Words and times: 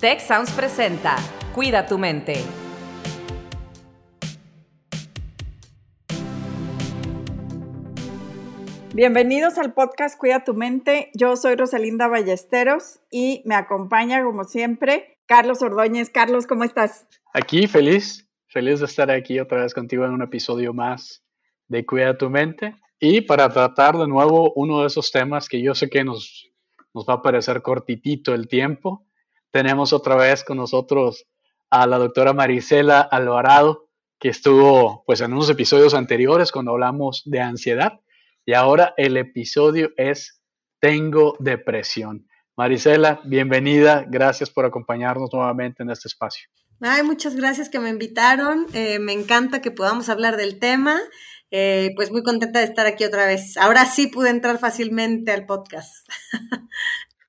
Tech 0.00 0.20
Sounds 0.20 0.52
presenta 0.52 1.16
Cuida 1.56 1.88
tu 1.88 1.98
mente. 1.98 2.34
Bienvenidos 8.94 9.58
al 9.58 9.74
podcast 9.74 10.16
Cuida 10.16 10.44
tu 10.44 10.54
mente. 10.54 11.10
Yo 11.14 11.34
soy 11.34 11.56
Rosalinda 11.56 12.06
Ballesteros 12.06 13.00
y 13.10 13.42
me 13.44 13.56
acompaña, 13.56 14.22
como 14.22 14.44
siempre, 14.44 15.18
Carlos 15.26 15.62
Ordóñez. 15.62 16.10
Carlos, 16.10 16.46
¿cómo 16.46 16.62
estás? 16.62 17.08
Aquí, 17.34 17.66
feliz, 17.66 18.30
feliz 18.46 18.78
de 18.78 18.86
estar 18.86 19.10
aquí 19.10 19.40
otra 19.40 19.62
vez 19.62 19.74
contigo 19.74 20.04
en 20.04 20.12
un 20.12 20.22
episodio 20.22 20.72
más 20.72 21.24
de 21.66 21.84
Cuida 21.84 22.16
tu 22.16 22.30
mente 22.30 22.76
y 23.00 23.22
para 23.22 23.48
tratar 23.48 23.98
de 23.98 24.06
nuevo 24.06 24.52
uno 24.54 24.82
de 24.82 24.86
esos 24.86 25.10
temas 25.10 25.48
que 25.48 25.60
yo 25.60 25.74
sé 25.74 25.90
que 25.90 26.04
nos, 26.04 26.52
nos 26.94 27.04
va 27.04 27.14
a 27.14 27.22
parecer 27.22 27.62
cortitito 27.62 28.32
el 28.32 28.46
tiempo. 28.46 29.07
Tenemos 29.50 29.92
otra 29.92 30.16
vez 30.16 30.44
con 30.44 30.58
nosotros 30.58 31.26
a 31.70 31.86
la 31.86 31.98
doctora 31.98 32.32
Marisela 32.32 33.00
Alvarado, 33.00 33.88
que 34.18 34.28
estuvo 34.28 35.04
pues 35.06 35.20
en 35.20 35.32
unos 35.32 35.48
episodios 35.50 35.94
anteriores 35.94 36.52
cuando 36.52 36.72
hablamos 36.72 37.22
de 37.24 37.40
ansiedad 37.40 38.00
y 38.44 38.54
ahora 38.54 38.94
el 38.96 39.16
episodio 39.16 39.90
es 39.96 40.40
Tengo 40.80 41.36
depresión. 41.38 42.26
Marisela, 42.56 43.20
bienvenida, 43.24 44.04
gracias 44.08 44.50
por 44.50 44.64
acompañarnos 44.64 45.30
nuevamente 45.32 45.82
en 45.82 45.90
este 45.90 46.08
espacio. 46.08 46.48
Ay, 46.80 47.02
muchas 47.02 47.34
gracias 47.36 47.68
que 47.68 47.78
me 47.78 47.90
invitaron, 47.90 48.66
eh, 48.72 48.98
me 48.98 49.12
encanta 49.12 49.60
que 49.60 49.70
podamos 49.70 50.08
hablar 50.08 50.36
del 50.36 50.58
tema 50.58 51.00
eh, 51.50 51.92
pues 51.96 52.10
muy 52.10 52.22
contenta 52.22 52.58
de 52.58 52.66
estar 52.66 52.86
aquí 52.86 53.04
otra 53.04 53.26
vez. 53.26 53.56
Ahora 53.56 53.86
sí 53.86 54.08
pude 54.08 54.30
entrar 54.30 54.58
fácilmente 54.58 55.32
al 55.32 55.46
podcast. 55.46 56.06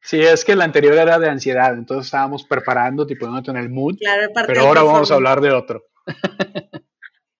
Sí, 0.10 0.20
es 0.20 0.44
que 0.44 0.56
la 0.56 0.64
anterior 0.64 0.96
era 0.96 1.20
de 1.20 1.30
ansiedad, 1.30 1.72
entonces 1.72 2.08
estábamos 2.08 2.44
preparando, 2.44 3.06
tipo, 3.06 3.28
en 3.28 3.56
el 3.56 3.70
mood, 3.70 3.96
claro, 4.00 4.32
pero 4.48 4.62
ahora 4.62 4.82
vamos 4.82 5.12
a 5.12 5.14
hablar 5.14 5.40
de 5.40 5.52
otro. 5.52 5.84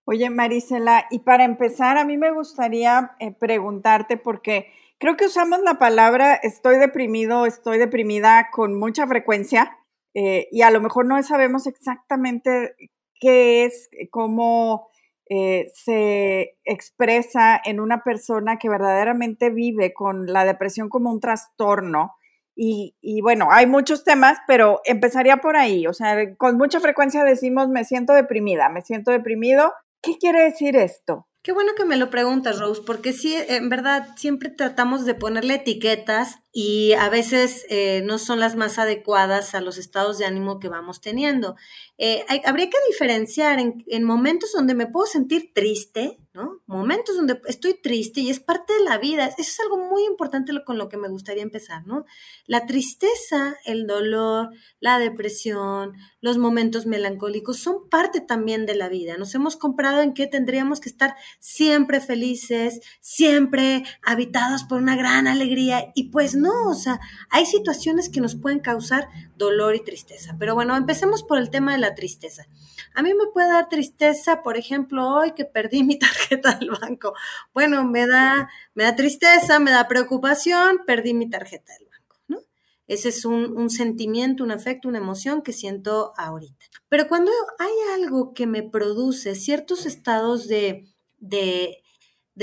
Oye, 0.06 0.30
Marisela, 0.30 1.08
y 1.10 1.18
para 1.18 1.46
empezar, 1.46 1.98
a 1.98 2.06
mí 2.06 2.16
me 2.20 2.30
gustaría 2.30 3.14
eh, 3.20 3.32
preguntarte, 3.32 4.18
porque 4.18 4.72
creo 5.00 5.18
que 5.18 5.26
usamos 5.26 5.62
la 5.64 5.80
palabra 5.80 6.36
estoy 6.36 6.78
deprimido, 6.78 7.48
estoy 7.48 7.80
deprimida 7.80 8.50
con 8.52 8.78
mucha 8.78 9.08
frecuencia, 9.08 9.76
eh, 10.14 10.48
y 10.52 10.62
a 10.62 10.70
lo 10.70 10.80
mejor 10.80 11.08
no 11.08 11.24
sabemos 11.24 11.66
exactamente 11.66 12.76
qué 13.20 13.66
es, 13.66 13.90
cómo 14.12 14.90
eh, 15.28 15.72
se 15.74 16.60
expresa 16.66 17.60
en 17.66 17.80
una 17.80 18.04
persona 18.04 18.60
que 18.60 18.70
verdaderamente 18.70 19.50
vive 19.50 19.92
con 19.92 20.28
la 20.28 20.46
depresión 20.46 20.88
como 20.88 21.10
un 21.10 21.20
trastorno. 21.20 22.14
Y, 22.62 23.22
bueno, 23.22 23.48
hay 23.52 23.68
muchos 23.68 24.04
temas, 24.04 24.38
pero 24.46 24.82
empezaría 24.84 25.38
por 25.38 25.56
ahí. 25.56 25.88
O 25.88 25.94
sea, 25.94 26.36
con 26.36 26.58
mucha 26.58 26.82
frecuencia 26.82 27.24
decimos, 27.24 27.70
me 27.70 27.86
siento 27.86 28.12
deprimida, 28.12 28.68
me 28.68 28.82
siento 28.82 29.12
deprimido. 29.12 29.72
¿Qué 30.02 30.18
quiere 30.18 30.44
decir 30.44 30.76
esto? 30.76 31.26
Qué 31.42 31.54
bueno 31.54 31.72
que 31.78 31.86
me 31.86 31.96
lo 31.96 32.10
preguntas, 32.10 32.60
Rose, 32.60 32.82
porque 32.86 33.14
sí, 33.14 33.34
en 33.48 33.70
verdad, 33.70 34.10
siempre 34.18 34.50
tratamos 34.50 35.06
de 35.06 35.16
ponerle 35.16 35.54
etiquetas 35.54 36.40
y 36.52 36.92
a 37.00 37.08
veces 37.08 37.66
eh, 37.70 38.02
no 38.04 38.18
son 38.20 38.42
las 38.42 38.58
más 38.58 38.78
adecuadas 38.78 39.56
a 39.56 39.62
los 39.62 39.78
estados 39.78 40.18
de 40.18 40.26
ánimo 40.26 40.60
que 40.60 40.68
vamos 40.68 41.00
teniendo. 41.00 41.56
Eh, 41.98 42.26
habría 42.44 42.70
que 42.70 42.78
diferenciar 42.90 43.60
en, 43.60 43.86
en, 43.88 44.04
momentos 44.04 44.52
donde 44.52 44.74
me 44.74 44.88
puedo 44.88 45.06
sentir 45.06 45.54
triste, 45.54 46.20
Momentos 46.66 47.16
donde 47.16 47.40
estoy 47.48 47.80
triste 47.82 48.22
y 48.22 48.30
es 48.30 48.40
parte 48.40 48.74
de 48.74 48.84
la 48.84 48.98
vida. 48.98 49.26
Eso 49.26 49.42
es 49.42 49.60
algo 49.60 49.78
muy 49.78 50.04
importante 50.06 50.54
con 50.66 50.78
lo 50.78 50.90
que 50.90 50.98
me 50.98 51.10
gustaría 51.10 51.44
empezar, 51.44 51.86
¿no? 51.86 52.06
La 52.46 52.66
tristeza, 52.66 53.56
el 53.66 53.88
dolor, 53.88 54.50
la 54.80 55.00
depresión, 55.00 55.94
los 56.22 56.38
momentos 56.38 56.86
melancólicos 56.86 57.58
son 57.58 57.90
parte 57.90 58.22
también 58.22 58.66
de 58.66 58.76
la 58.76 58.90
vida. 58.90 59.18
Nos 59.18 59.36
hemos 59.36 59.56
comprado 59.56 60.02
en 60.02 60.14
que 60.14 60.28
tendríamos 60.28 60.80
que 60.80 60.90
estar 60.90 61.16
siempre 61.40 62.00
felices, 62.00 62.82
siempre 63.00 63.84
habitados 64.04 64.64
por 64.64 64.82
una 64.82 64.96
gran 64.96 65.28
alegría 65.28 65.92
y 65.96 66.10
pues 66.10 66.36
no, 66.36 66.70
o 66.70 66.76
sea, 66.76 67.00
hay 67.30 67.46
situaciones 67.46 68.10
que 68.10 68.22
nos 68.22 68.36
pueden 68.36 68.60
causar 68.60 69.10
dolor 69.38 69.76
y 69.76 69.84
tristeza. 69.84 70.36
Pero 70.38 70.56
bueno, 70.56 70.76
empecemos 70.76 71.24
por 71.24 71.38
el 71.38 71.50
tema 71.50 71.74
de 71.74 71.80
la 71.80 71.96
tristeza. 71.96 72.48
A 72.94 73.02
mí 73.02 73.14
me 73.14 73.28
puede 73.34 73.50
dar 73.50 73.70
tristeza, 73.70 74.42
por 74.42 74.58
ejemplo, 74.58 75.08
hoy 75.08 75.32
que 75.32 75.46
perdí 75.46 75.84
mi 75.84 75.98
tarjeta 76.00 76.29
del 76.38 76.70
banco. 76.72 77.14
Bueno, 77.54 77.84
me 77.86 78.08
da, 78.08 78.50
me 78.74 78.84
da 78.84 78.96
tristeza, 78.96 79.60
me 79.60 79.72
da 79.72 79.88
preocupación, 79.88 80.80
perdí 80.86 81.14
mi 81.14 81.30
tarjeta 81.30 81.74
del 81.78 81.88
banco, 81.90 82.22
¿no? 82.28 82.40
Ese 82.88 83.10
es 83.10 83.26
un, 83.26 83.70
sentimiento, 83.70 84.44
un 84.44 84.52
afecto, 84.52 84.88
una 84.88 84.98
emoción 84.98 85.42
que 85.42 85.54
siento 85.54 86.14
ahorita. 86.18 86.66
Pero 86.88 87.08
cuando 87.08 87.32
hay 87.60 88.02
algo 88.02 88.34
que 88.34 88.48
me 88.48 88.64
produce 88.64 89.36
ciertos 89.36 89.86
estados 89.86 90.48
de, 90.48 90.88
de, 91.20 91.84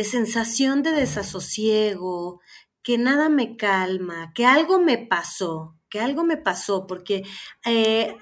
sensación 0.05 0.83
de 0.83 0.93
desasosiego, 0.93 2.41
que 2.83 2.99
nada 2.99 3.29
me 3.29 3.57
calma, 3.57 4.33
que 4.35 4.47
algo 4.47 4.79
me 4.79 4.99
pasó, 4.99 5.75
que 5.89 6.01
algo 6.01 6.23
me 6.23 6.37
pasó, 6.37 6.87
porque 6.87 7.25
eh, 7.65 8.17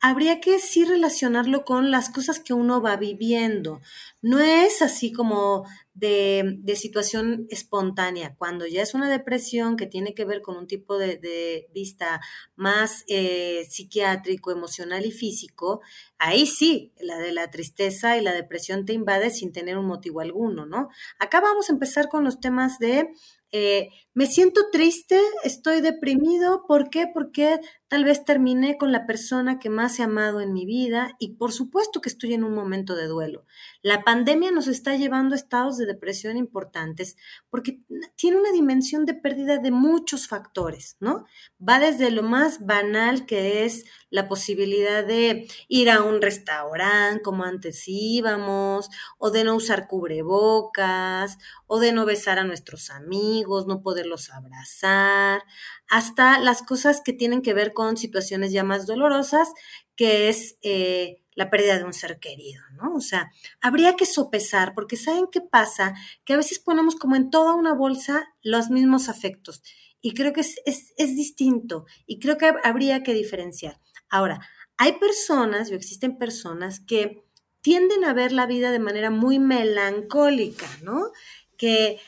habría 0.00 0.40
que 0.40 0.58
sí 0.58 0.84
relacionarlo 0.84 1.64
con 1.64 1.90
las 1.90 2.10
cosas 2.10 2.40
que 2.40 2.54
uno 2.54 2.80
va 2.80 2.96
viviendo. 2.96 3.80
No 4.22 4.38
es 4.38 4.82
así 4.82 5.12
como 5.12 5.64
de, 5.94 6.60
situación 6.76 7.46
espontánea. 7.50 8.34
Cuando 8.36 8.66
ya 8.66 8.82
es 8.82 8.94
una 8.94 9.10
depresión 9.10 9.76
que 9.76 9.86
tiene 9.86 10.14
que 10.14 10.24
ver 10.24 10.42
con 10.42 10.56
un 10.56 10.66
tipo 10.66 10.98
de, 10.98 11.68
vista 11.72 12.20
más 12.56 13.04
eh, 13.08 13.66
psiquiátrico, 13.68 14.50
emocional 14.50 15.06
y 15.06 15.12
físico, 15.12 15.80
ahí 16.18 16.46
sí, 16.46 16.92
la 17.00 17.18
de 17.18 17.32
la 17.32 17.50
tristeza 17.50 18.16
y 18.16 18.22
la 18.22 18.32
depresión 18.32 18.84
te 18.84 18.92
invade 18.92 19.30
sin 19.30 19.52
tener 19.52 19.78
un 19.78 19.86
motivo 19.86 20.20
alguno, 20.20 20.66
¿no? 20.66 20.88
Acá 21.18 21.40
vamos 21.40 21.70
a 21.70 21.72
empezar 21.72 22.08
con 22.08 22.24
los 22.24 22.40
temas 22.40 22.78
de 22.78 23.08
eh, 23.52 23.88
me 24.14 24.26
siento 24.26 24.70
triste, 24.70 25.20
estoy 25.42 25.80
deprimido, 25.80 26.66
¿por 26.68 26.88
qué? 26.88 27.06
Porque 27.12 27.58
tal 27.88 28.04
vez 28.04 28.24
terminé 28.24 28.76
con 28.76 28.92
la 28.92 29.06
persona 29.06 29.58
que 29.58 29.70
más 29.70 29.98
he 29.98 30.04
amado 30.04 30.40
en 30.40 30.52
mi 30.52 30.66
vida 30.66 31.16
y 31.18 31.34
por 31.34 31.52
supuesto 31.52 32.00
que 32.00 32.08
estoy 32.08 32.34
en 32.34 32.44
un 32.44 32.54
momento 32.54 32.94
de 32.94 33.06
duelo. 33.06 33.44
La 33.82 34.04
pandemia 34.04 34.50
nos 34.50 34.68
está 34.68 34.96
llevando 34.96 35.34
a 35.34 35.38
estados 35.38 35.78
de 35.78 35.86
depresión 35.86 36.36
importantes 36.36 37.16
porque 37.48 37.80
tiene 38.14 38.36
una 38.36 38.52
dimensión 38.52 39.06
de 39.06 39.14
pérdida 39.14 39.56
de 39.58 39.70
muchos 39.70 40.28
factores, 40.28 40.96
¿no? 41.00 41.24
Va 41.66 41.78
desde 41.78 42.10
lo 42.10 42.22
más 42.22 42.66
banal 42.66 43.24
que 43.24 43.64
es 43.64 43.84
la 44.10 44.28
posibilidad 44.28 45.04
de 45.04 45.48
ir 45.68 45.88
a 45.90 46.02
un 46.02 46.20
restaurante 46.20 47.22
como 47.22 47.44
antes 47.44 47.84
íbamos, 47.86 48.90
o 49.18 49.30
de 49.30 49.44
no 49.44 49.54
usar 49.56 49.88
cubrebocas, 49.88 51.38
o 51.66 51.80
de 51.80 51.92
no 51.92 52.04
besar 52.04 52.38
a 52.38 52.44
nuestros 52.44 52.90
amigos, 52.90 53.66
no 53.66 53.82
poderlos 53.82 54.30
abrazar, 54.30 55.42
hasta 55.88 56.38
las 56.38 56.62
cosas 56.62 57.00
que 57.04 57.12
tienen 57.12 57.42
que 57.42 57.54
ver 57.54 57.72
con 57.72 57.96
situaciones 57.96 58.52
ya 58.52 58.64
más 58.64 58.86
dolorosas, 58.86 59.48
que 59.96 60.28
es 60.28 60.56
eh, 60.62 61.19
la 61.34 61.50
pérdida 61.50 61.78
de 61.78 61.84
un 61.84 61.92
ser 61.92 62.18
querido, 62.18 62.62
¿no? 62.72 62.94
O 62.94 63.00
sea, 63.00 63.30
habría 63.60 63.96
que 63.96 64.06
sopesar, 64.06 64.74
porque 64.74 64.96
¿saben 64.96 65.26
qué 65.30 65.40
pasa? 65.40 65.94
Que 66.24 66.34
a 66.34 66.36
veces 66.36 66.58
ponemos 66.58 66.96
como 66.96 67.16
en 67.16 67.30
toda 67.30 67.54
una 67.54 67.74
bolsa 67.74 68.28
los 68.42 68.70
mismos 68.70 69.08
afectos. 69.08 69.62
Y 70.00 70.14
creo 70.14 70.32
que 70.32 70.40
es, 70.40 70.56
es 70.64 71.16
distinto 71.16 71.84
y 72.06 72.18
creo 72.18 72.38
que 72.38 72.52
habría 72.64 73.02
que 73.02 73.14
diferenciar. 73.14 73.78
Ahora, 74.08 74.40
hay 74.76 74.92
personas, 74.92 75.70
o 75.70 75.74
existen 75.74 76.16
personas 76.16 76.80
que 76.80 77.22
tienden 77.60 78.04
a 78.04 78.14
ver 78.14 78.32
la 78.32 78.46
vida 78.46 78.70
de 78.70 78.78
manera 78.78 79.10
muy 79.10 79.38
melancólica, 79.38 80.66
¿no? 80.82 81.10
Que 81.56 82.00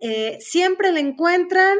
eh, 0.00 0.38
siempre 0.40 0.92
le 0.92 1.00
encuentran 1.00 1.76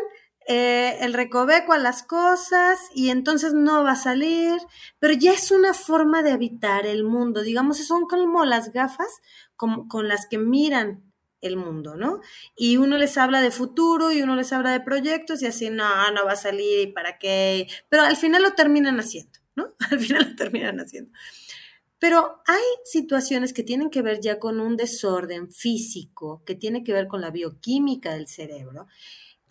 eh, 0.53 0.99
el 1.01 1.15
recoveco 1.15 1.73
a 1.73 1.79
las 1.79 2.03
cosas 2.03 2.81
y 2.93 3.11
entonces 3.11 3.55
no 3.55 3.85
va 3.85 3.93
a 3.93 3.97
salir, 3.97 4.59
pero 4.99 5.15
ya 5.15 5.33
es 5.33 5.53
una 5.53 5.75
forma 5.75 6.25
de 6.25 6.33
habitar 6.33 6.87
el 6.87 7.05
mundo, 7.05 7.43
digamos, 7.43 7.79
son 7.79 8.07
como 8.07 8.45
las 8.45 8.73
gafas 8.73 9.21
con 9.55 10.09
las 10.09 10.27
que 10.27 10.39
miran 10.39 11.05
el 11.41 11.57
mundo, 11.57 11.95
¿no? 11.95 12.21
Y 12.57 12.79
uno 12.79 12.99
les 12.99 13.17
habla 13.17 13.41
de 13.41 13.53
futuro 13.53 14.11
y 14.11 14.23
uno 14.23 14.35
les 14.35 14.53
habla 14.53 14.73
de 14.73 14.81
proyectos 14.81 15.41
y 15.41 15.47
así, 15.47 15.71
no, 15.71 16.11
no 16.11 16.25
va 16.25 16.33
a 16.33 16.37
salir 16.37 16.81
y 16.81 16.93
para 16.93 17.19
qué, 17.19 17.69
pero 17.89 18.03
al 18.03 18.17
final 18.17 18.43
lo 18.43 18.55
terminan 18.55 18.99
haciendo, 18.99 19.39
¿no? 19.55 19.75
Al 19.91 20.01
final 20.01 20.31
lo 20.31 20.37
terminan 20.37 20.81
haciendo. 20.81 21.13
Pero 22.01 22.41
hay 22.47 22.63
situaciones 22.85 23.53
que 23.53 23.63
tienen 23.63 23.91
que 23.91 24.03
ver 24.03 24.21
ya 24.21 24.39
con 24.39 24.59
un 24.59 24.77
desorden 24.77 25.53
físico, 25.53 26.43
que 26.45 26.55
tiene 26.55 26.83
que 26.83 26.95
ver 26.95 27.07
con 27.07 27.21
la 27.21 27.31
bioquímica 27.31 28.15
del 28.15 28.27
cerebro. 28.27 28.87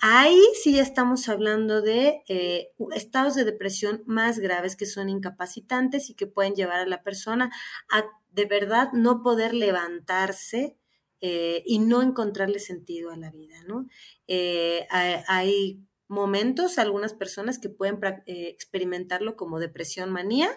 Ahí 0.02 0.42
sí 0.62 0.76
ya 0.76 0.82
estamos 0.82 1.28
hablando 1.28 1.82
de 1.82 2.24
eh, 2.30 2.72
estados 2.96 3.36
de 3.36 3.44
depresión 3.44 4.02
más 4.06 4.40
graves 4.40 4.78
que 4.78 4.86
son 4.86 5.10
incapacitantes 5.10 6.10
y 6.10 6.14
que 6.14 6.26
pueden 6.26 6.56
llevar 6.56 6.80
a 6.80 6.86
la 6.86 7.04
persona 7.04 7.52
a 7.92 8.06
de 8.32 8.46
verdad 8.46 8.94
no 8.94 9.24
poder 9.24 9.54
levantarse 9.54 10.78
eh, 11.20 11.64
y 11.66 11.80
no 11.80 12.02
encontrarle 12.02 12.60
sentido 12.60 13.12
a 13.12 13.18
la 13.18 13.30
vida, 13.30 13.58
¿no? 13.68 13.88
Eh, 14.28 14.88
hay 14.90 15.84
momentos 16.08 16.80
algunas 16.80 17.14
personas 17.14 17.60
que 17.60 17.68
pueden 17.68 18.00
experimentarlo 18.26 19.36
como 19.36 19.60
depresión 19.60 20.12
manía, 20.12 20.50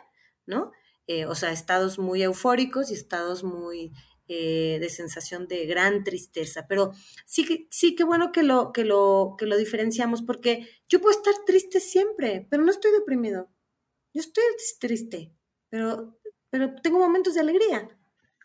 ¿no? 0.47 0.71
O 1.29 1.35
sea, 1.35 1.51
estados 1.51 1.99
muy 1.99 2.23
eufóricos 2.23 2.91
y 2.91 2.95
estados 2.95 3.45
muy 3.45 3.93
eh, 4.35 4.79
de 4.81 4.89
sensación 4.89 5.47
de 5.47 5.67
gran 5.67 6.05
tristeza. 6.05 6.67
Pero 6.67 6.93
sí 7.27 7.45
que, 7.45 7.67
sí 7.71 7.95
que 7.95 8.03
bueno 8.03 8.33
que 8.33 8.43
lo, 8.43 8.73
que, 8.73 8.87
lo, 8.87 9.35
que 9.37 9.45
lo 9.45 9.59
diferenciamos 9.59 10.23
porque 10.23 10.67
yo 10.89 11.03
puedo 11.03 11.15
estar 11.15 11.35
triste 11.45 11.81
siempre, 11.81 12.47
pero 12.49 12.63
no 12.63 12.71
estoy 12.71 12.93
deprimido. 12.93 13.51
Yo 14.15 14.21
estoy 14.21 14.43
triste, 14.81 15.35
pero, 15.69 16.19
pero 16.49 16.75
tengo 16.77 16.99
momentos 16.99 17.35
de 17.35 17.41
alegría. 17.41 17.89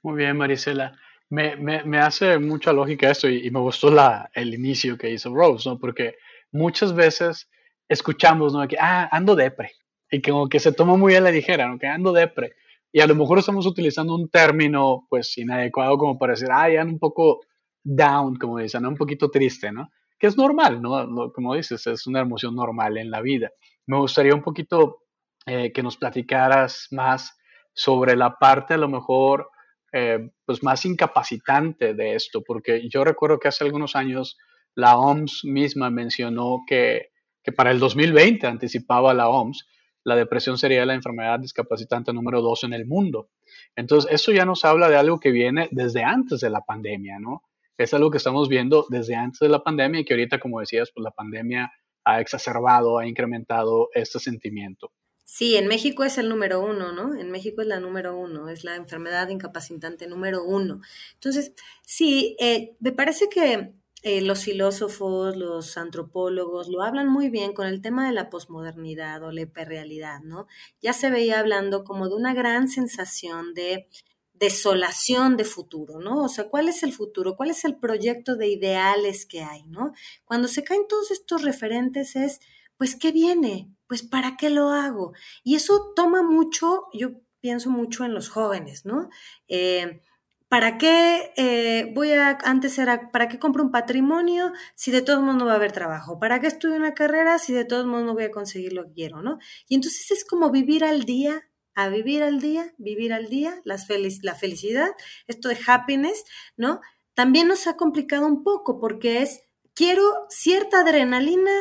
Muy 0.03 0.17
bien, 0.17 0.35
Marisela. 0.35 0.99
Me, 1.29 1.55
me, 1.55 1.83
me 1.85 1.99
hace 1.99 2.37
mucha 2.37 2.73
lógica 2.73 3.09
esto 3.09 3.29
y, 3.29 3.49
me 3.49 3.61
gustó 3.61 3.89
la, 3.89 4.29
el 4.33 4.53
inicio 4.53 4.97
que 4.97 5.09
hizo 5.09 5.33
Rose, 5.33 5.69
¿no? 5.69 5.79
Porque 5.79 6.17
muchas 6.51 6.93
veces 6.93 7.49
escuchamos, 7.87 8.51
¿no? 8.51 8.67
Que, 8.67 8.75
ah, 8.77 9.07
ando 9.09 9.37
depre. 9.37 9.71
Y 10.11 10.21
como 10.21 10.49
que 10.49 10.59
se 10.59 10.73
toma 10.73 10.97
muy 10.97 11.15
a 11.15 11.21
la 11.21 11.31
ligera, 11.31 11.69
¿no? 11.69 11.79
Que 11.79 11.87
ando 11.87 12.11
depre. 12.11 12.57
Y 12.97 12.99
a 12.99 13.05
lo 13.05 13.13
mejor 13.13 13.37
estamos 13.37 13.67
utilizando 13.67 14.15
un 14.15 14.27
término, 14.27 15.05
pues, 15.07 15.37
inadecuado 15.37 15.99
como 15.99 16.17
para 16.17 16.33
decir, 16.33 16.47
ah, 16.51 16.67
ya 16.67 16.83
un 16.83 16.97
poco 16.97 17.41
down, 17.83 18.37
como 18.37 18.57
dicen, 18.57 18.87
un 18.87 18.95
poquito 18.95 19.29
triste, 19.29 19.71
¿no? 19.71 19.91
Que 20.17 20.25
es 20.25 20.35
normal, 20.35 20.81
¿no? 20.81 21.31
Como 21.31 21.53
dices, 21.53 21.85
es 21.85 22.07
una 22.07 22.21
emoción 22.21 22.55
normal 22.55 22.97
en 22.97 23.11
la 23.11 23.21
vida. 23.21 23.51
Me 23.85 23.97
gustaría 23.99 24.33
un 24.33 24.41
poquito 24.41 25.03
eh, 25.45 25.71
que 25.71 25.83
nos 25.83 25.95
platicaras 25.95 26.87
más 26.89 27.37
sobre 27.71 28.15
la 28.15 28.33
parte, 28.39 28.73
a 28.73 28.77
lo 28.77 28.89
mejor, 28.89 29.51
eh, 29.93 30.31
pues, 30.43 30.63
más 30.63 30.83
incapacitante 30.83 31.93
de 31.93 32.15
esto, 32.15 32.41
porque 32.43 32.89
yo 32.89 33.03
recuerdo 33.03 33.37
que 33.37 33.49
hace 33.49 33.63
algunos 33.63 33.95
años 33.95 34.39
la 34.73 34.97
OMS 34.97 35.45
misma 35.45 35.91
mencionó 35.91 36.63
que, 36.65 37.09
para 37.55 37.69
el 37.69 37.77
2020 37.77 38.47
anticipaba 38.47 39.13
la 39.13 39.29
OMS, 39.29 39.67
la 40.07 40.15
depresión 40.15 40.57
sería 40.57 40.85
la 40.85 40.93
enfermedad 40.93 41.37
discapacitante 41.37 42.13
número 42.13 42.41
dos 42.41 42.63
en 42.63 42.71
el 42.71 42.85
mundo. 42.85 43.29
Entonces, 43.75 44.09
eso 44.09 44.31
ya 44.31 44.45
nos 44.45 44.63
habla 44.63 44.87
de 44.87 44.95
algo 44.95 45.19
que 45.19 45.31
viene 45.31 45.67
desde 45.71 46.01
antes 46.01 46.39
de 46.39 46.49
la 46.49 46.61
pandemia, 46.61 47.19
¿no? 47.19 47.43
Es 47.77 47.93
algo 47.93 48.09
que 48.09 48.17
estamos 48.17 48.47
viendo 48.47 48.85
desde 48.87 49.15
antes 49.15 49.39
de 49.39 49.49
la 49.49 49.61
pandemia 49.61 49.99
y 49.99 50.05
que 50.05 50.13
ahorita, 50.13 50.39
como 50.39 50.61
decías, 50.61 50.91
pues 50.95 51.03
la 51.03 51.11
pandemia 51.11 51.73
ha 52.05 52.21
exacerbado, 52.21 52.99
ha 52.99 53.05
incrementado 53.05 53.89
este 53.93 54.19
sentimiento. 54.19 54.93
Sí, 55.25 55.57
en 55.57 55.67
México 55.67 56.05
es 56.05 56.17
el 56.17 56.29
número 56.29 56.61
uno, 56.61 56.93
¿no? 56.93 57.13
En 57.13 57.29
México 57.29 57.61
es 57.61 57.67
la 57.67 57.81
número 57.81 58.17
uno, 58.17 58.47
es 58.47 58.63
la 58.63 58.77
enfermedad 58.77 59.27
incapacitante 59.27 60.07
número 60.07 60.45
uno. 60.45 60.79
Entonces, 61.15 61.53
sí, 61.81 62.37
eh, 62.39 62.77
me 62.79 62.93
parece 62.93 63.27
que 63.27 63.73
eh, 64.03 64.21
los 64.21 64.43
filósofos, 64.43 65.35
los 65.35 65.77
antropólogos 65.77 66.69
lo 66.69 66.83
hablan 66.83 67.07
muy 67.09 67.29
bien 67.29 67.53
con 67.53 67.67
el 67.67 67.81
tema 67.81 68.05
de 68.07 68.13
la 68.13 68.29
posmodernidad 68.29 69.23
o 69.23 69.31
la 69.31 69.41
hiperrealidad, 69.41 70.21
¿no? 70.21 70.47
Ya 70.81 70.93
se 70.93 71.09
veía 71.09 71.39
hablando 71.39 71.83
como 71.83 72.07
de 72.07 72.15
una 72.15 72.33
gran 72.33 72.67
sensación 72.67 73.53
de 73.53 73.87
desolación 74.33 75.35
de 75.35 75.45
futuro, 75.45 75.99
¿no? 75.99 76.23
O 76.23 76.29
sea, 76.29 76.47
¿cuál 76.47 76.69
es 76.69 76.83
el 76.83 76.93
futuro? 76.93 77.35
¿Cuál 77.35 77.49
es 77.49 77.65
el 77.65 77.77
proyecto 77.77 78.35
de 78.35 78.47
ideales 78.47 79.25
que 79.25 79.41
hay, 79.41 79.63
¿no? 79.63 79.93
Cuando 80.25 80.47
se 80.47 80.63
caen 80.63 80.87
todos 80.87 81.09
estos 81.11 81.41
referentes 81.41 82.15
es, 82.15 82.39
pues, 82.77 82.95
¿qué 82.95 83.11
viene? 83.11 83.71
Pues, 83.87 84.03
¿para 84.03 84.37
qué 84.37 84.49
lo 84.51 84.69
hago? 84.69 85.13
Y 85.43 85.55
eso 85.55 85.93
toma 85.95 86.21
mucho, 86.21 86.83
yo 86.93 87.13
pienso 87.41 87.69
mucho 87.71 88.05
en 88.05 88.13
los 88.13 88.29
jóvenes, 88.29 88.85
¿no? 88.85 89.09
Eh, 89.47 90.01
¿Para 90.49 90.77
qué 90.77 91.33
eh, 91.35 91.91
voy 91.93 92.13
a, 92.13 92.37
antes 92.43 92.79
era, 92.79 93.11
¿para 93.11 93.27
qué 93.27 93.37
compro 93.37 93.63
un 93.63 93.71
patrimonio 93.71 94.53
si 94.75 94.91
de 94.91 95.01
todos 95.01 95.21
modos 95.21 95.35
no 95.35 95.45
va 95.45 95.53
a 95.53 95.55
haber 95.55 95.73
trabajo? 95.73 96.19
¿Para 96.19 96.39
qué 96.39 96.47
estudio 96.47 96.75
una 96.75 96.93
carrera 96.93 97.37
si 97.37 97.51
de 97.51 97.65
todos 97.65 97.85
modos 97.85 98.05
no 98.05 98.13
voy 98.13 98.23
a 98.23 98.31
conseguir 98.31 98.71
lo 98.71 98.85
que 98.85 98.93
quiero, 98.93 99.21
no? 99.21 99.39
Y 99.67 99.75
entonces 99.75 100.09
es 100.11 100.23
como 100.23 100.49
vivir 100.49 100.85
al 100.85 101.03
día, 101.03 101.49
a 101.75 101.89
vivir 101.89 102.23
al 102.23 102.39
día, 102.39 102.73
vivir 102.77 103.11
al 103.11 103.27
día, 103.27 103.61
la 103.65 103.77
felicidad, 103.77 104.91
esto 105.27 105.49
de 105.49 105.57
happiness, 105.67 106.23
¿no? 106.55 106.79
También 107.13 107.49
nos 107.49 107.67
ha 107.67 107.75
complicado 107.75 108.25
un 108.25 108.43
poco 108.43 108.79
porque 108.79 109.21
es, 109.21 109.41
quiero 109.73 110.03
cierta 110.29 110.79
adrenalina 110.79 111.51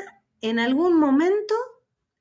en 0.42 0.60
algún 0.60 0.94
momento, 0.94 1.54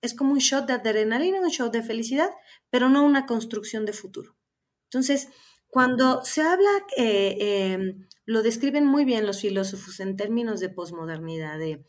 es 0.02 0.16
como 0.16 0.32
un 0.32 0.40
shot 0.40 0.66
de 0.66 0.74
adrenalina, 0.74 1.42
un 1.42 1.50
shot 1.50 1.72
de 1.72 1.84
felicidad, 1.84 2.32
pero 2.72 2.90
no 2.90 3.06
una 3.06 3.28
construcción 3.28 3.86
de 3.86 3.94
futuro. 3.94 4.36
Entonces, 4.86 5.30
cuando 5.76 6.24
se 6.24 6.42
habla, 6.42 6.70
eh, 6.96 7.36
em, 7.74 8.08
lo 8.26 8.44
describen 8.44 8.86
muy 8.86 9.04
bien 9.04 9.26
los 9.26 9.42
filósofos 9.42 10.00
en 10.00 10.16
términos 10.16 10.62
de 10.62 10.70
posmodernidad, 10.70 11.60
de, 11.60 11.84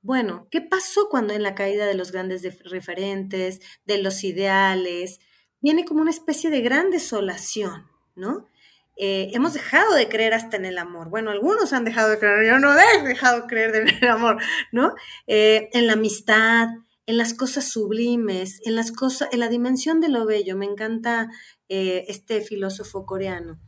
bueno, 0.00 0.48
¿qué 0.50 0.62
pasó 0.62 1.10
cuando 1.10 1.34
en 1.34 1.42
la 1.42 1.54
caída 1.54 1.84
de 1.84 1.92
los 1.92 2.12
grandes 2.12 2.42
referentes, 2.64 3.60
de 3.84 3.98
los 3.98 4.24
ideales, 4.24 5.20
viene 5.60 5.84
como 5.84 6.00
una 6.00 6.12
especie 6.12 6.48
de 6.48 6.62
gran 6.62 6.90
desolación, 6.90 7.86
¿no? 8.14 8.48
Eh, 8.96 9.30
hemos 9.34 9.52
dejado 9.52 9.94
de 9.94 10.08
creer 10.08 10.32
hasta 10.32 10.56
en 10.56 10.64
el 10.64 10.78
amor. 10.78 11.10
Bueno, 11.10 11.30
algunos 11.30 11.74
han 11.74 11.84
dejado 11.84 12.08
de 12.08 12.18
creer, 12.18 12.46
yo 12.46 12.58
no 12.58 12.72
he 12.72 13.02
dejado 13.02 13.42
de 13.42 13.46
creer 13.48 13.76
en 13.76 13.88
el 14.02 14.08
amor, 14.08 14.38
¿no? 14.72 14.94
Eh, 15.26 15.68
en 15.74 15.86
la 15.86 15.92
amistad, 15.92 16.68
en 17.06 17.16
las 17.16 17.34
cosas 17.34 17.68
sublimes, 17.68 18.60
en 18.64 18.74
las 18.76 18.92
cosas, 18.92 19.28
en 19.32 19.40
la 19.40 19.48
dimensión 19.48 20.00
de 20.00 20.08
lo 20.08 20.26
bello. 20.26 20.56
Me 20.56 20.66
encanta 20.66 21.30
eh, 21.68 22.04
este 22.08 22.40
filósofo 22.40 23.06
coreano, 23.06 23.58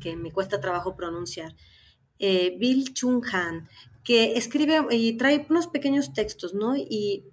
que 0.00 0.16
me 0.16 0.32
cuesta 0.32 0.60
trabajo 0.60 0.96
pronunciar, 0.96 1.54
eh, 2.18 2.56
Bill 2.58 2.94
Chung 2.94 3.24
Han, 3.32 3.68
que 4.04 4.36
escribe 4.36 4.86
y 4.90 5.16
trae 5.16 5.46
unos 5.50 5.66
pequeños 5.66 6.12
textos, 6.12 6.54
¿no? 6.54 6.76
Y 6.76 7.24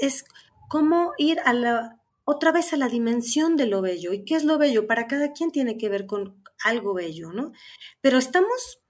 es 0.00 0.24
cómo 0.68 1.12
ir 1.18 1.38
a 1.44 1.52
la, 1.52 2.00
otra 2.24 2.52
vez 2.52 2.72
a 2.72 2.76
la 2.76 2.88
dimensión 2.88 3.56
de 3.56 3.66
lo 3.66 3.80
bello. 3.82 4.12
¿Y 4.12 4.24
qué 4.24 4.34
es 4.34 4.44
lo 4.44 4.58
bello? 4.58 4.86
Para 4.86 5.06
cada 5.06 5.32
quien 5.32 5.50
tiene 5.50 5.76
que 5.76 5.88
ver 5.88 6.06
con 6.06 6.42
algo 6.64 6.94
bello, 6.94 7.32
¿no? 7.32 7.52
Pero 8.00 8.18
estamos, 8.18 8.82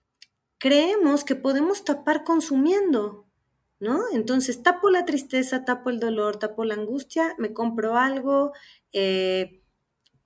creemos 0.59 1.25
que 1.25 1.35
podemos 1.35 1.85
tapar 1.85 2.25
consumiendo, 2.25 3.25
¿no? 3.81 4.00
Entonces 4.12 4.62
tapo 4.62 4.90
la 4.90 5.05
tristeza, 5.05 5.64
tapo 5.64 5.90
el 5.90 6.00
dolor, 6.00 6.38
tapo 6.38 6.64
la 6.64 6.75
angustia, 6.75 7.34
me 7.38 7.52
compro 7.52 7.96
algo, 7.96 8.52
eh, 8.93 9.62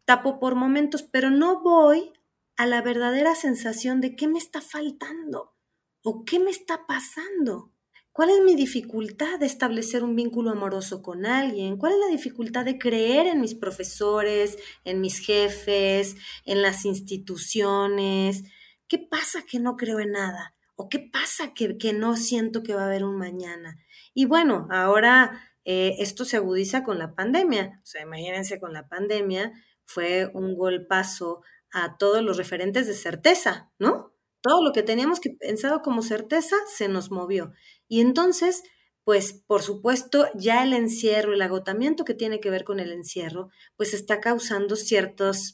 tapo 0.05 0.39
por 0.41 0.55
momentos, 0.55 1.03
pero 1.03 1.31
no 1.31 1.63
voy 1.63 2.13
a 2.57 2.67
la 2.67 2.83
verdadera 2.83 3.35
sensación 3.35 4.01
de 4.01 4.17
qué 4.17 4.29
me 4.29 4.39
está 4.39 4.61
faltando 4.61 5.55
o 6.03 6.25
qué 6.25 6.39
me 6.39 6.51
está 6.51 6.87
pasando. 6.87 7.73
¿Cuál 8.13 8.31
es 8.31 8.41
mi 8.43 8.55
dificultad 8.57 9.39
de 9.39 9.47
establecer 9.47 10.03
un 10.03 10.17
vínculo 10.17 10.51
amoroso 10.51 11.01
con 11.01 11.27
alguien? 11.27 11.77
¿Cuál 11.79 11.93
es 11.93 11.99
la 12.01 12.09
dificultad 12.09 12.65
de 12.65 12.79
creer 12.79 13.29
en 13.29 13.41
mis 13.41 13.55
profesores, 13.55 14.59
en 14.85 15.01
mis 15.01 15.21
jefes, 15.21 16.17
en 16.45 16.61
las 16.61 16.85
instituciones? 16.85 18.43
¿Qué 18.89 18.99
pasa 18.99 19.45
que 19.49 19.61
no 19.61 19.77
creo 19.77 20.01
en 20.01 20.13
nada? 20.13 20.55
¿O 20.81 20.89
qué 20.89 20.99
pasa 20.99 21.53
que, 21.53 21.93
no 21.93 22.17
siento 22.17 22.63
que 22.63 22.73
va 22.73 22.85
a 22.85 22.87
haber 22.87 23.05
un 23.05 23.19
mañana? 23.19 23.77
Y 24.15 24.25
bueno, 24.25 24.67
ahora 24.71 25.39
eh, 25.67 25.97
esto 25.99 26.25
se 26.25 26.39
agudiza 26.39 26.85
con 26.85 26.99
la 26.99 27.15
pandemia. 27.15 27.83
O 27.83 27.87
sea, 27.87 28.01
imagínense 28.01 28.59
con 28.59 28.73
la 28.73 28.89
pandemia, 28.89 29.53
fue 29.85 30.31
un 30.33 30.57
golpazo 30.57 31.43
a 31.71 31.99
todos 31.99 32.23
los 32.23 32.39
referentes 32.39 32.87
de 32.87 32.95
certeza, 32.95 33.71
¿no? 33.79 34.15
Todo 34.41 34.65
lo 34.65 34.73
que 34.73 34.83
teníamos 34.83 35.21
pensado 35.39 35.83
como 35.83 36.01
certeza 36.01 36.57
se 36.75 36.89
nos 36.89 37.11
movió. 37.11 37.53
Y 37.87 38.01
entonces, 38.01 38.63
pues 39.05 39.35
por 39.35 39.61
supuesto, 39.61 40.29
ya 40.35 40.63
el 40.63 40.73
encierro, 40.73 41.35
el 41.35 41.43
agotamiento 41.43 42.07
que 42.07 42.15
tiene 42.15 42.41
que 42.41 42.49
ver 42.49 42.65
con 42.65 42.81
el 42.81 42.91
encierro, 42.91 43.51
pues 43.77 43.93
está 43.93 44.23
causando 44.23 44.77
ciertas 44.77 45.53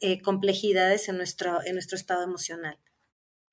eh, 0.00 0.22
complejidades 0.22 1.10
en 1.10 1.18
nuestro 1.18 1.60
estado 1.92 2.22
emocional. 2.22 2.78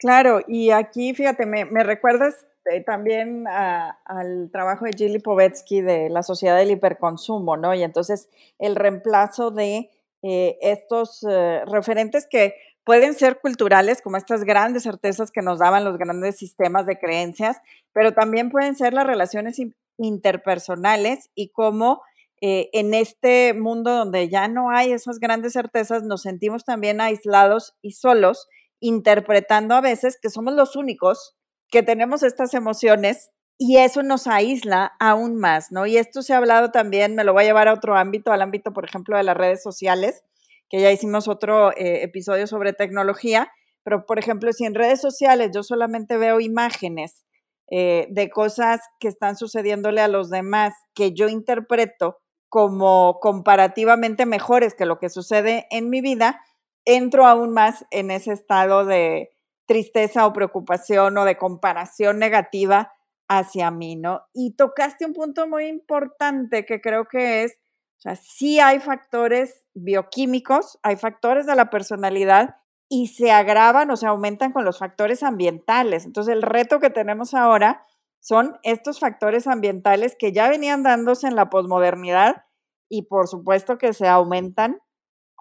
Claro, 0.02 0.42
y 0.48 0.72
aquí, 0.72 1.14
fíjate, 1.14 1.46
me, 1.46 1.84
recuerdas 1.84 2.48
eh, 2.72 2.82
también 2.84 3.46
al 3.48 4.50
trabajo 4.52 4.86
de 4.86 4.94
Gilly 4.98 5.20
Povetsky 5.20 5.82
de 5.82 6.10
la 6.10 6.24
Sociedad 6.24 6.58
del 6.58 6.72
Hiperconsumo, 6.72 7.56
¿no? 7.56 7.76
Y 7.76 7.84
entonces 7.84 8.28
el 8.58 8.76
reemplazo 8.76 9.52
de 9.52 9.92
eh, 10.24 10.58
estos 10.60 11.24
eh, 11.30 11.62
referentes 11.68 12.26
que 12.28 12.56
pueden 12.84 13.14
ser 13.14 13.40
culturales, 13.42 14.02
como 14.02 14.18
estas 14.18 14.44
grandes 14.44 14.82
certezas 14.82 15.30
que 15.30 15.44
nos 15.44 15.60
daban 15.60 15.84
los 15.86 16.00
grandes 16.00 16.36
sistemas 16.36 16.88
de 16.88 16.98
creencias, 16.98 17.58
pero 17.94 18.12
también 18.12 18.50
pueden 18.50 18.76
ser 18.76 18.96
las 18.96 19.06
relaciones 19.06 19.62
interpersonales 20.00 21.30
y 21.36 21.50
cómo 21.50 22.02
en 22.44 22.96
este 22.96 23.54
mundo 23.54 23.92
donde 23.92 24.28
ya 24.28 24.48
no 24.48 24.72
hay 24.72 24.94
esas 24.94 25.20
grandes 25.20 25.54
certezas, 25.54 26.02
nos 26.02 26.24
sentimos 26.24 26.66
también 26.66 27.00
aislados 27.00 27.76
y 27.84 27.92
solos, 27.92 28.48
interpretando 28.82 29.76
a 29.76 29.82
veces 29.82 30.18
que 30.22 30.30
somos 30.30 30.54
los 30.54 30.76
únicos 30.76 31.38
que 31.70 31.84
tenemos 31.84 32.24
estas 32.24 32.54
emociones 32.54 33.30
y 33.58 33.78
eso 33.78 34.04
nos 34.04 34.28
aísla 34.28 34.94
aún 35.00 35.36
más, 35.36 35.72
¿no? 35.72 35.86
Y 35.86 35.98
esto 35.98 36.24
se 36.24 36.34
ha 36.34 36.38
hablado 36.38 36.72
también, 36.72 37.16
me 37.16 37.24
lo 37.24 37.32
voy 37.32 37.44
a 37.44 37.46
llevar 37.46 37.68
a 37.68 37.74
otro 37.74 37.96
ámbito, 37.96 38.34
al 38.34 38.42
ámbito, 38.42 38.74
por 38.74 38.86
ejemplo, 38.86 39.16
de 39.16 39.24
las 39.24 39.38
redes 39.38 39.62
sociales, 39.62 40.24
que 40.68 40.82
ya 40.82 40.92
hicimos 40.92 41.28
otro 41.28 41.72
eh, 41.72 42.02
episodio 42.04 42.48
sobre 42.48 42.74
tecnología, 42.74 43.52
pero, 43.84 44.06
por 44.06 44.20
ejemplo, 44.20 44.52
si 44.52 44.66
en 44.66 44.74
redes 44.74 45.00
sociales 45.00 45.52
yo 45.54 45.64
solamente 45.64 46.18
veo 46.18 46.40
imágenes 46.40 47.24
eh, 47.70 48.08
de 48.10 48.30
cosas 48.30 48.82
que 49.00 49.08
están 49.08 49.38
sucediéndole 49.38 50.02
a 50.02 50.08
los 50.08 50.30
demás 50.30 50.74
que 50.94 51.14
yo 51.14 51.30
interpreto 51.30 52.18
como 52.50 53.20
comparativamente 53.22 54.26
mejores 54.26 54.74
que 54.74 54.86
lo 54.86 55.00
que 55.00 55.10
sucede 55.10 55.68
en 55.72 55.90
mi 55.90 56.02
vida, 56.02 56.42
entro 56.86 57.26
aún 57.26 57.54
más 57.54 57.86
en 57.92 58.12
ese 58.12 58.34
estado 58.34 58.86
de 58.86 59.32
tristeza 59.68 60.26
o 60.26 60.34
preocupación 60.34 61.18
o 61.18 61.26
de 61.26 61.38
comparación 61.38 62.20
negativa 62.20 62.94
hacia 63.30 63.72
mí, 63.72 63.96
¿no? 63.96 64.24
Y 64.34 64.56
tocaste 64.56 65.06
un 65.06 65.14
punto 65.14 65.48
muy 65.48 65.68
importante 65.68 66.66
que 66.66 66.82
creo 66.82 67.06
que 67.06 67.44
es, 67.44 67.54
o 68.00 68.02
sea, 68.02 68.16
sí 68.16 68.60
hay 68.60 68.80
factores 68.80 69.66
bioquímicos, 69.74 70.78
hay 70.84 70.98
factores 70.98 71.46
de 71.46 71.56
la 71.56 71.70
personalidad 71.70 72.58
y 72.90 73.08
se 73.08 73.32
agravan 73.32 73.90
o 73.90 73.96
se 73.96 74.08
aumentan 74.08 74.52
con 74.52 74.66
los 74.66 74.80
factores 74.80 75.24
ambientales. 75.24 76.06
Entonces, 76.06 76.34
el 76.34 76.42
reto 76.42 76.82
que 76.82 76.90
tenemos 76.90 77.34
ahora 77.34 77.86
son 78.20 78.58
estos 78.64 79.00
factores 79.00 79.48
ambientales 79.48 80.18
que 80.20 80.34
ya 80.34 80.50
venían 80.50 80.84
dándose 80.84 81.28
en 81.28 81.36
la 81.38 81.50
posmodernidad 81.50 82.44
y 82.90 83.04
por 83.04 83.30
supuesto 83.30 83.78
que 83.78 83.94
se 83.94 84.10
aumentan 84.10 84.82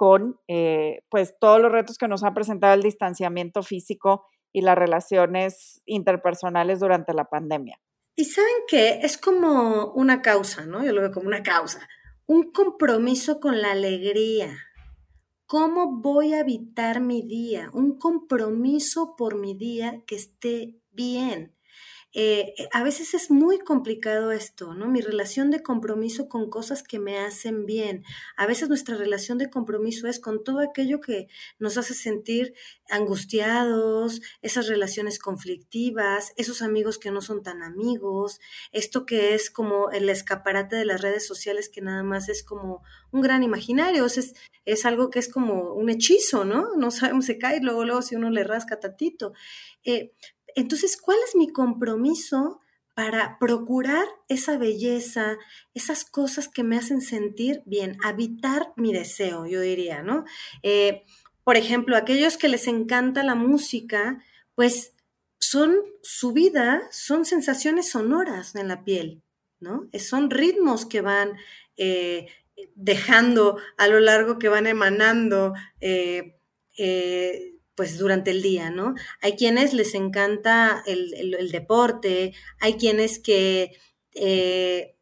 con 0.00 0.40
eh, 0.48 1.02
pues 1.10 1.34
todos 1.38 1.60
los 1.60 1.70
retos 1.70 1.98
que 1.98 2.08
nos 2.08 2.24
ha 2.24 2.32
presentado 2.32 2.72
el 2.72 2.80
distanciamiento 2.80 3.62
físico 3.62 4.24
y 4.50 4.62
las 4.62 4.74
relaciones 4.74 5.82
interpersonales 5.84 6.80
durante 6.80 7.12
la 7.12 7.26
pandemia. 7.26 7.78
Y 8.16 8.24
saben 8.24 8.50
que 8.66 9.00
es 9.02 9.18
como 9.18 9.92
una 9.92 10.22
causa, 10.22 10.64
¿no? 10.64 10.82
Yo 10.82 10.94
lo 10.94 11.02
veo 11.02 11.12
como 11.12 11.26
una 11.26 11.42
causa, 11.42 11.86
un 12.24 12.50
compromiso 12.50 13.40
con 13.40 13.60
la 13.60 13.72
alegría, 13.72 14.56
¿Cómo 15.44 16.00
voy 16.00 16.34
a 16.34 16.42
habitar 16.42 17.00
mi 17.00 17.22
día? 17.22 17.70
Un 17.72 17.98
compromiso 17.98 19.16
por 19.18 19.36
mi 19.36 19.54
día 19.54 20.04
que 20.06 20.14
esté 20.14 20.80
bien. 20.92 21.56
Eh, 22.12 22.54
eh, 22.58 22.68
a 22.72 22.82
veces 22.82 23.14
es 23.14 23.30
muy 23.30 23.60
complicado 23.60 24.32
esto, 24.32 24.74
¿no? 24.74 24.88
Mi 24.88 25.00
relación 25.00 25.50
de 25.52 25.62
compromiso 25.62 26.28
con 26.28 26.50
cosas 26.50 26.82
que 26.82 26.98
me 26.98 27.18
hacen 27.18 27.66
bien. 27.66 28.04
A 28.36 28.46
veces 28.46 28.68
nuestra 28.68 28.96
relación 28.96 29.38
de 29.38 29.48
compromiso 29.48 30.08
es 30.08 30.18
con 30.18 30.42
todo 30.42 30.58
aquello 30.58 31.00
que 31.00 31.28
nos 31.60 31.76
hace 31.78 31.94
sentir 31.94 32.54
angustiados, 32.88 34.22
esas 34.42 34.66
relaciones 34.66 35.20
conflictivas, 35.20 36.32
esos 36.36 36.62
amigos 36.62 36.98
que 36.98 37.12
no 37.12 37.20
son 37.20 37.44
tan 37.44 37.62
amigos, 37.62 38.40
esto 38.72 39.06
que 39.06 39.34
es 39.34 39.48
como 39.48 39.90
el 39.92 40.08
escaparate 40.08 40.74
de 40.74 40.86
las 40.86 41.02
redes 41.02 41.24
sociales 41.24 41.68
que 41.68 41.80
nada 41.80 42.02
más 42.02 42.28
es 42.28 42.42
como 42.42 42.82
un 43.12 43.20
gran 43.20 43.44
imaginario, 43.44 44.06
es, 44.06 44.34
es 44.64 44.84
algo 44.84 45.10
que 45.10 45.20
es 45.20 45.28
como 45.32 45.74
un 45.74 45.88
hechizo, 45.90 46.44
¿no? 46.44 46.74
No 46.76 46.90
sabemos, 46.90 47.26
se 47.26 47.38
cae 47.38 47.60
luego, 47.60 47.84
luego 47.84 48.02
si 48.02 48.16
uno 48.16 48.30
le 48.30 48.42
rasca 48.42 48.80
tantito. 48.80 49.32
Eh, 49.84 50.12
entonces, 50.56 50.96
¿cuál 51.00 51.18
es 51.26 51.36
mi 51.36 51.52
compromiso 51.52 52.60
para 52.94 53.38
procurar 53.38 54.06
esa 54.28 54.58
belleza, 54.58 55.38
esas 55.74 56.04
cosas 56.04 56.48
que 56.48 56.62
me 56.62 56.76
hacen 56.76 57.00
sentir 57.00 57.62
bien, 57.64 57.96
habitar 58.04 58.72
mi 58.76 58.92
deseo, 58.92 59.46
yo 59.46 59.60
diría, 59.60 60.02
¿no? 60.02 60.24
Eh, 60.62 61.04
por 61.44 61.56
ejemplo, 61.56 61.96
aquellos 61.96 62.36
que 62.36 62.48
les 62.48 62.66
encanta 62.66 63.22
la 63.22 63.34
música, 63.34 64.22
pues 64.54 64.94
son 65.38 65.76
su 66.02 66.32
vida, 66.32 66.82
son 66.90 67.24
sensaciones 67.24 67.88
sonoras 67.88 68.54
en 68.54 68.68
la 68.68 68.84
piel, 68.84 69.22
¿no? 69.60 69.88
Son 69.98 70.28
ritmos 70.28 70.84
que 70.84 71.00
van 71.00 71.38
eh, 71.76 72.26
dejando 72.74 73.56
a 73.78 73.88
lo 73.88 74.00
largo, 74.00 74.38
que 74.38 74.48
van 74.48 74.66
emanando. 74.66 75.54
Eh, 75.80 76.36
pues 77.80 77.96
durante 77.96 78.30
el 78.30 78.42
día, 78.42 78.68
¿no? 78.68 78.94
Hay 79.22 79.36
quienes 79.36 79.72
les 79.72 79.94
encanta 79.94 80.82
el, 80.84 81.50
deporte, 81.50 82.34
hay 82.58 82.74
quienes 82.74 83.18
que 83.18 83.74
eh, 84.12 84.98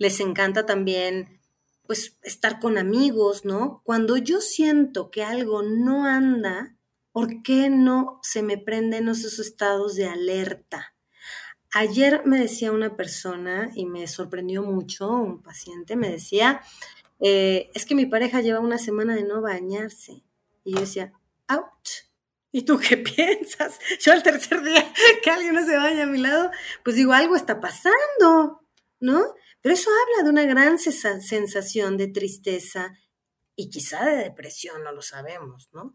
les 0.00 0.18
encanta 0.18 0.66
también 0.66 1.40
pues 1.86 2.18
estar 2.24 2.58
con 2.58 2.76
amigos, 2.76 3.44
¿no? 3.44 3.82
Cuando 3.84 4.16
yo 4.16 4.40
siento 4.40 5.12
que 5.12 5.22
algo 5.22 5.62
no 5.62 6.06
anda, 6.06 6.74
¿por 7.12 7.40
qué 7.44 7.70
no 7.70 8.18
se 8.24 8.42
me 8.42 8.58
prenden 8.58 9.06
esos 9.06 9.38
estados 9.38 9.94
de 9.94 10.06
alerta? 10.08 10.96
Ayer 11.72 12.22
me 12.24 12.40
decía 12.40 12.72
una 12.72 12.96
persona 12.96 13.70
y 13.76 13.86
me 13.86 14.08
sorprendió 14.08 14.64
mucho, 14.64 15.08
un 15.08 15.40
paciente 15.40 15.94
me 15.94 16.10
decía, 16.10 16.62
eh, 17.20 17.70
es 17.74 17.86
que 17.86 17.94
mi 17.94 18.06
pareja 18.06 18.40
lleva 18.40 18.58
una 18.58 18.78
semana 18.78 19.14
de 19.14 19.22
no 19.22 19.40
bañarse. 19.40 20.24
Y 20.64 20.72
yo 20.74 20.80
decía, 20.80 21.12
ouch, 21.48 22.07
¿Y 22.58 22.64
tú 22.64 22.76
qué 22.76 22.96
piensas? 22.96 23.78
Yo 24.00 24.12
al 24.12 24.24
tercer 24.24 24.60
día 24.64 24.84
que 25.22 25.30
alguien 25.30 25.54
no 25.54 25.64
se 25.64 25.76
vaya 25.76 26.02
a 26.02 26.06
mi 26.06 26.18
lado, 26.18 26.50
pues 26.82 26.96
digo, 26.96 27.12
algo 27.12 27.36
está 27.36 27.60
pasando, 27.60 28.62
¿no? 28.98 29.22
Pero 29.60 29.74
eso 29.74 29.88
habla 29.90 30.24
de 30.24 30.30
una 30.30 30.44
gran 30.44 30.76
sensación 30.76 31.96
de 31.96 32.08
tristeza 32.08 32.98
y 33.54 33.70
quizá 33.70 34.04
de 34.04 34.16
depresión, 34.16 34.82
no 34.82 34.90
lo 34.90 35.02
sabemos, 35.02 35.68
¿no? 35.72 35.94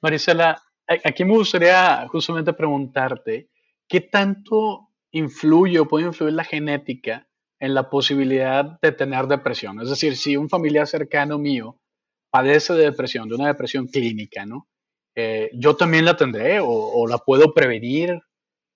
Marisela, 0.00 0.62
aquí 0.86 1.26
me 1.26 1.34
gustaría 1.34 2.08
justamente 2.08 2.54
preguntarte, 2.54 3.50
¿qué 3.86 4.00
tanto 4.00 4.88
influye 5.10 5.78
o 5.78 5.88
puede 5.88 6.06
influir 6.06 6.32
la 6.32 6.44
genética 6.44 7.28
en 7.60 7.74
la 7.74 7.90
posibilidad 7.90 8.78
de 8.80 8.92
tener 8.92 9.26
depresión? 9.26 9.78
Es 9.82 9.90
decir, 9.90 10.16
si 10.16 10.38
un 10.38 10.48
familiar 10.48 10.86
cercano 10.86 11.38
mío 11.38 11.78
padece 12.30 12.72
de 12.72 12.84
depresión, 12.84 13.28
de 13.28 13.34
una 13.34 13.48
depresión 13.48 13.88
clínica, 13.88 14.46
¿no? 14.46 14.68
Eh, 15.14 15.50
yo 15.54 15.76
también 15.76 16.04
la 16.04 16.16
tendré 16.16 16.58
o, 16.60 17.06
la 17.06 17.18
puedo 17.18 17.52
prevenir. 17.52 18.20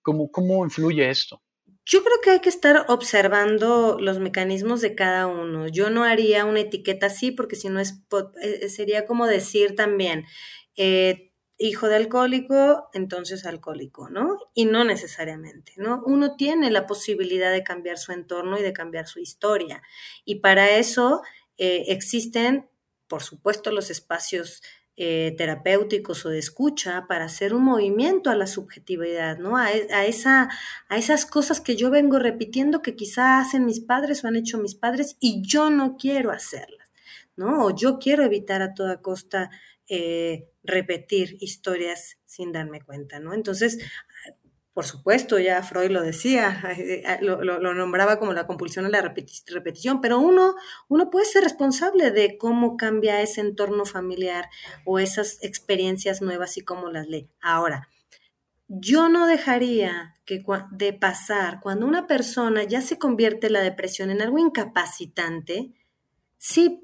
¿Cómo, 0.03 0.31
¿Cómo 0.31 0.65
influye 0.65 1.09
esto? 1.09 1.43
Yo 1.85 2.03
creo 2.03 2.17
que 2.23 2.31
hay 2.31 2.41
que 2.41 2.49
estar 2.49 2.85
observando 2.89 3.97
los 4.01 4.19
mecanismos 4.19 4.81
de 4.81 4.95
cada 4.95 5.27
uno. 5.29 5.69
Yo 5.69 5.89
no 5.89 6.05
haría 6.05 6.45
una 6.45 6.61
etiqueta 6.61 7.07
así 7.07 7.31
porque 7.31 7.57
si 7.57 7.69
no 7.69 7.81
es, 7.81 8.03
eh, 8.43 8.69
sería 8.69 9.07
como 9.07 9.27
decir 9.27 9.77
también, 9.77 10.25
eh, 10.77 11.33
hijo 11.59 11.89
de 11.89 11.97
alcohólico, 11.97 12.89
entonces 12.93 13.47
alcohólico, 13.47 14.11
¿no? 14.11 14.37
Y 14.53 14.67
no 14.67 14.85
necesariamente, 14.85 15.73
¿no? 15.77 16.03
Uno 16.05 16.37
tiene 16.37 16.71
la 16.71 16.87
posibilidad 16.87 17.53
de 17.53 17.63
cambiar 17.63 17.99
su 17.99 18.13
entorno 18.13 18.59
y 18.59 18.63
de 18.63 18.73
cambiar 18.73 19.07
su 19.07 19.21
historia. 19.21 19.83
Y 20.25 20.41
para 20.41 20.77
eso 20.77 21.23
existen, 21.57 22.69
por 23.07 23.23
supuesto, 23.23 23.71
los 23.71 23.91
espacios 23.91 24.61
eh, 24.99 25.35
terapéuticos 25.37 26.25
o 26.25 26.31
de 26.31 26.39
escucha 26.39 27.07
para 27.07 27.27
hacer 27.27 27.53
un 27.55 27.65
movimiento 27.65 28.31
a 28.31 28.35
la 28.35 28.47
subjetividad, 28.47 29.39
¿no? 29.39 29.59
A, 29.59 29.73
e, 29.73 29.87
a, 29.93 30.07
esa, 30.07 30.49
a 30.89 30.97
esas 30.97 31.27
cosas 31.27 31.61
que 31.61 31.77
yo 31.77 31.91
vengo 31.91 32.19
repitiendo 32.19 32.81
que 32.81 32.97
quizá 32.97 33.39
hacen 33.39 33.67
mis 33.67 33.81
padres 33.81 34.25
o 34.25 34.29
han 34.29 34.37
hecho 34.37 34.57
mis 34.57 34.75
padres 34.75 35.17
y 35.21 35.43
yo 35.43 35.69
no 35.69 35.97
quiero 35.99 36.31
hacerlas, 36.31 36.91
¿no? 37.37 37.67
O 37.67 37.77
yo 37.77 37.99
quiero 37.99 38.25
evitar 38.25 38.63
a 38.63 38.73
toda 38.73 39.03
costa 39.03 39.51
eh, 39.89 40.49
repetir 40.65 41.37
historias 41.41 42.19
sin 42.25 42.51
darme 42.51 42.81
cuenta, 42.81 43.21
¿no? 43.21 43.35
Entonces, 43.35 43.79
por 44.77 44.85
supuesto, 44.85 45.39
ya 45.39 45.63
Freud 45.63 45.91
lo 45.91 46.03
decía, 46.03 46.61
eh, 46.77 47.03
eh, 47.03 47.19
lo, 47.23 47.73
nombraba 47.73 48.19
como 48.19 48.35
la 48.35 48.47
compulsión 48.47 48.85
a 48.85 48.91
la 48.91 49.01
repetición, 49.01 50.03
pero 50.03 50.19
uno, 50.19 50.55
uno 50.89 51.09
puede 51.09 51.25
ser 51.25 51.45
responsable 51.45 52.11
de 52.11 52.37
cómo 52.37 52.77
cambia 52.77 53.23
ese 53.23 53.41
entorno 53.41 53.87
familiar 53.87 54.51
o 54.85 54.99
esas 54.99 55.43
experiencias 55.43 56.21
nuevas 56.21 56.59
y 56.59 56.61
cómo 56.61 56.91
las 56.91 57.07
lee. 57.07 57.31
Ahora, 57.41 57.89
yo 58.69 59.09
no 59.09 59.27
dejaría 59.27 60.15
que 60.27 60.45
de 60.73 60.93
pasar 60.93 61.61
cuando 61.63 61.87
una 61.87 62.07
persona 62.07 62.63
ya 62.65 62.83
se 62.83 62.99
convierte 62.99 63.49
la 63.49 63.63
depresión 63.63 64.11
en 64.11 64.21
algo 64.21 64.39
incapacitante, 64.39 65.73
sí 66.37 66.83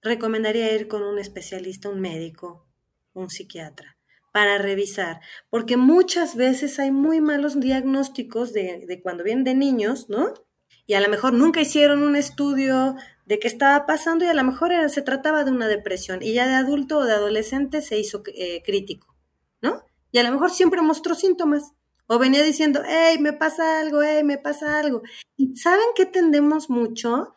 recomendaría 0.00 0.72
ir 0.72 0.88
con 0.88 1.02
un 1.02 1.18
especialista, 1.18 1.90
un 1.90 2.00
médico, 2.00 2.66
un 3.12 3.28
psiquiatra 3.28 3.95
para 4.36 4.58
revisar, 4.58 5.22
porque 5.48 5.78
muchas 5.78 6.36
veces 6.36 6.78
hay 6.78 6.90
muy 6.90 7.22
malos 7.22 7.58
diagnósticos 7.58 8.52
de, 8.52 9.00
cuando 9.02 9.24
vienen 9.24 9.44
de 9.44 9.54
niños, 9.54 10.10
¿no? 10.10 10.34
Y 10.84 10.92
a 10.92 11.00
lo 11.00 11.08
mejor 11.08 11.32
nunca 11.32 11.62
hicieron 11.62 12.02
un 12.02 12.16
estudio 12.16 12.96
de 13.24 13.38
qué 13.38 13.48
estaba 13.48 13.86
pasando 13.86 14.26
y 14.26 14.28
a 14.28 14.34
lo 14.34 14.44
mejor 14.44 14.72
se 14.90 15.00
trataba 15.00 15.42
de 15.42 15.52
una 15.52 15.68
depresión 15.68 16.22
y 16.22 16.34
ya 16.34 16.46
de 16.46 16.52
adulto 16.52 16.98
o 16.98 17.04
de 17.06 17.14
adolescente 17.14 17.80
se 17.80 17.98
hizo 17.98 18.22
eh, 18.26 18.62
crítico, 18.62 19.16
¿no? 19.62 19.82
Y 20.12 20.18
a 20.18 20.22
lo 20.22 20.30
mejor 20.32 20.50
siempre 20.50 20.82
mostró 20.82 21.14
síntomas 21.14 21.72
o 22.06 22.18
venía 22.18 22.42
diciendo, 22.42 22.82
hey, 22.86 23.16
me 23.18 23.32
pasa 23.32 23.80
algo, 23.80 24.02
hey, 24.02 24.22
me 24.22 24.36
pasa 24.36 24.78
algo. 24.78 25.00
Y 25.38 25.56
saben 25.56 25.86
que 25.96 26.04
tendemos 26.04 26.68
mucho 26.68 27.36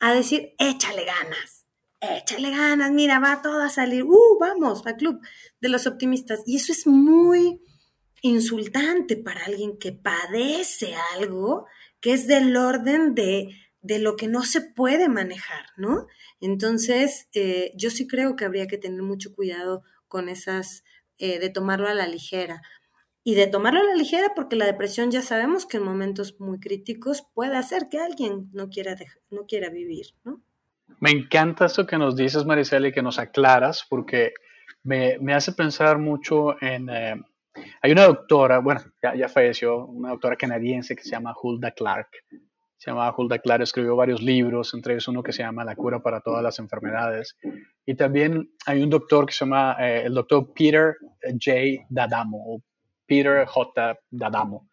a 0.00 0.14
decir, 0.14 0.54
échale 0.58 1.04
ganas 1.04 1.57
échale 2.00 2.50
ganas, 2.50 2.90
mira, 2.92 3.18
va 3.20 3.42
todo 3.42 3.62
a 3.62 3.70
salir, 3.70 4.04
uh, 4.04 4.38
vamos 4.40 4.86
al 4.86 4.96
club 4.96 5.20
de 5.60 5.68
los 5.68 5.86
optimistas. 5.86 6.42
Y 6.46 6.56
eso 6.56 6.72
es 6.72 6.86
muy 6.86 7.60
insultante 8.22 9.16
para 9.16 9.44
alguien 9.44 9.78
que 9.78 9.92
padece 9.92 10.94
algo 11.16 11.66
que 12.00 12.12
es 12.12 12.26
del 12.26 12.56
orden 12.56 13.14
de, 13.14 13.50
de 13.82 13.98
lo 13.98 14.16
que 14.16 14.28
no 14.28 14.42
se 14.42 14.60
puede 14.60 15.08
manejar, 15.08 15.66
¿no? 15.76 16.06
Entonces, 16.40 17.28
eh, 17.34 17.72
yo 17.76 17.90
sí 17.90 18.06
creo 18.06 18.36
que 18.36 18.44
habría 18.44 18.66
que 18.66 18.78
tener 18.78 19.02
mucho 19.02 19.34
cuidado 19.34 19.82
con 20.08 20.28
esas, 20.28 20.84
eh, 21.18 21.38
de 21.38 21.50
tomarlo 21.50 21.88
a 21.88 21.94
la 21.94 22.06
ligera. 22.06 22.62
y 23.24 23.34
de 23.34 23.46
tomarlo 23.46 23.80
a 23.80 23.84
la 23.84 23.94
ligera 23.96 24.32
porque 24.34 24.56
la 24.56 24.66
depresión 24.66 25.10
ya 25.10 25.22
sabemos 25.22 25.66
que 25.66 25.76
en 25.78 25.84
momentos 25.84 26.40
muy 26.40 26.60
críticos 26.60 27.24
puede 27.34 27.56
hacer 27.56 27.88
que 27.90 27.98
alguien 27.98 28.48
no 28.52 28.70
quiera, 28.70 28.96
no 29.30 29.46
quiera 29.46 29.68
vivir, 29.70 30.06
¿no? 30.24 30.42
Me 31.00 31.10
encanta 31.10 31.66
esto 31.66 31.86
que 31.86 31.98
nos 31.98 32.16
dices, 32.16 32.44
Maricela, 32.44 32.88
y 32.88 32.92
que 32.92 33.02
nos 33.02 33.18
aclaras, 33.18 33.86
porque 33.88 34.32
me, 34.82 35.18
me 35.20 35.34
hace 35.34 35.52
pensar 35.52 35.98
mucho 35.98 36.60
en... 36.62 36.88
Eh, 36.88 37.22
hay 37.82 37.92
una 37.92 38.04
doctora, 38.04 38.60
bueno, 38.60 38.80
ya, 39.02 39.14
ya, 39.16 39.28
falleció, 39.28 39.86
una 39.86 40.10
doctora 40.10 40.36
canadiense 40.36 40.94
que 40.94 41.02
se 41.02 41.10
llama 41.10 41.34
Hulda 41.40 41.72
Clark. 41.72 42.08
Se 42.76 42.90
llama 42.90 43.12
Hulda 43.16 43.40
Clark, 43.40 43.62
escribió 43.62 43.96
varios 43.96 44.22
libros, 44.22 44.72
entre 44.74 44.94
ellos 44.94 45.08
uno 45.08 45.22
que 45.22 45.32
se 45.32 45.42
llama 45.42 45.64
La 45.64 45.74
cura 45.74 46.00
para 46.00 46.20
todas 46.20 46.42
las 46.42 46.60
enfermedades. 46.60 47.36
Y 47.84 47.94
también 47.96 48.50
hay 48.66 48.82
un 48.82 48.90
doctor 48.90 49.26
que 49.26 49.32
se 49.32 49.44
llama 49.44 49.76
eh, 49.80 50.02
el 50.06 50.14
doctor 50.14 50.52
Peter 50.54 50.96
J. 51.22 51.86
Dadamo, 51.88 52.54
o 52.54 52.62
Peter 53.04 53.44
J. 53.44 53.98
Dadamo. 54.10 54.68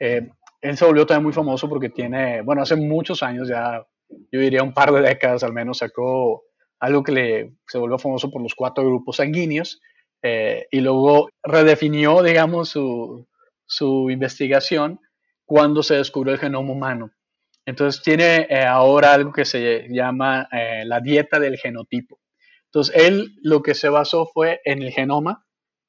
Eh, 0.00 0.30
él 0.62 0.76
se 0.76 0.84
volvió 0.86 1.04
también 1.04 1.24
muy 1.24 1.32
famoso 1.32 1.68
porque 1.68 1.90
tiene, 1.90 2.40
bueno, 2.40 2.62
hace 2.62 2.76
muchos 2.76 3.22
años 3.22 3.48
ya, 3.48 3.84
yo 4.30 4.40
diría 4.40 4.62
un 4.62 4.74
par 4.74 4.92
de 4.92 5.02
décadas 5.02 5.42
al 5.42 5.52
menos, 5.52 5.78
sacó 5.78 6.44
algo 6.80 7.02
que 7.02 7.52
se 7.66 7.78
volvió 7.78 7.98
famoso 7.98 8.30
por 8.30 8.42
los 8.42 8.54
cuatro 8.54 8.84
grupos 8.84 9.16
sanguíneos 9.16 9.80
eh, 10.22 10.66
y 10.70 10.80
luego 10.80 11.30
redefinió, 11.42 12.22
digamos, 12.22 12.70
su, 12.70 13.26
su, 13.66 14.10
investigación 14.10 15.00
cuando 15.44 15.82
se 15.82 15.96
descubrió 15.96 16.34
el 16.34 16.40
genoma 16.40 16.72
humano. 16.72 17.10
Entonces 17.64 18.02
tiene 18.02 18.46
eh, 18.48 18.64
ahora 18.64 19.12
algo 19.12 19.32
que 19.32 19.44
se 19.44 19.86
llama 19.90 20.48
la 20.84 21.00
dieta 21.00 21.38
del 21.38 21.58
genotipo. 21.58 22.18
Entonces 22.72 22.96
él 22.96 23.36
lo 23.42 23.62
que 23.62 23.74
se 23.74 23.90
basó 23.90 24.26
fue 24.26 24.60
en 24.64 24.82
el 24.82 24.92
genoma 24.92 25.44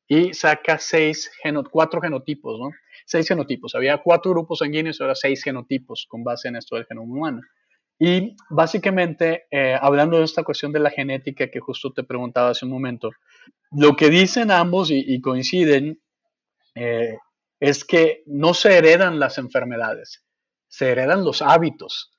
y 0.08 0.34
saca 0.34 0.78
seis 0.78 1.32
cuatro 1.72 2.02
genotipos, 2.02 2.60
¿no? 2.60 2.72
Seis 3.06 3.28
genotipos. 3.28 3.74
Había 3.74 3.98
cuatro 4.00 4.32
grupos 4.32 4.60
sanguíneos, 4.60 5.00
ahora 5.00 5.16
seis 5.16 5.44
genotipos 5.44 6.06
con 6.10 6.24
base 6.24 6.50
en 6.50 6.58
esto 6.58 6.76
del 6.76 6.86
genoma 6.86 7.14
humano. 7.14 7.42
Y 8.00 8.36
básicamente, 8.50 9.46
eh, 9.52 9.78
hablando 9.80 10.18
de 10.18 10.26
esta 10.26 10.44
cuestión 10.44 10.72
de 10.72 10.80
la 10.80 10.90
genética 10.90 11.50
que 11.50 11.60
justo 11.60 11.94
te 11.94 12.04
preguntaba 12.04 12.50
hace 12.50 12.66
un 12.66 12.72
momento, 12.72 13.12
lo 13.72 13.96
que 13.96 14.10
dicen 14.10 14.52
ambos 14.52 14.90
y, 14.92 15.22
coinciden 15.22 16.02
eh, 16.76 17.18
es 17.60 17.86
que 17.86 18.24
no 18.26 18.54
se 18.54 18.78
heredan 18.78 19.20
las 19.20 19.38
enfermedades, 19.38 20.26
se 20.68 20.92
heredan 20.92 21.24
los 21.24 21.42
hábitos. 21.42 22.12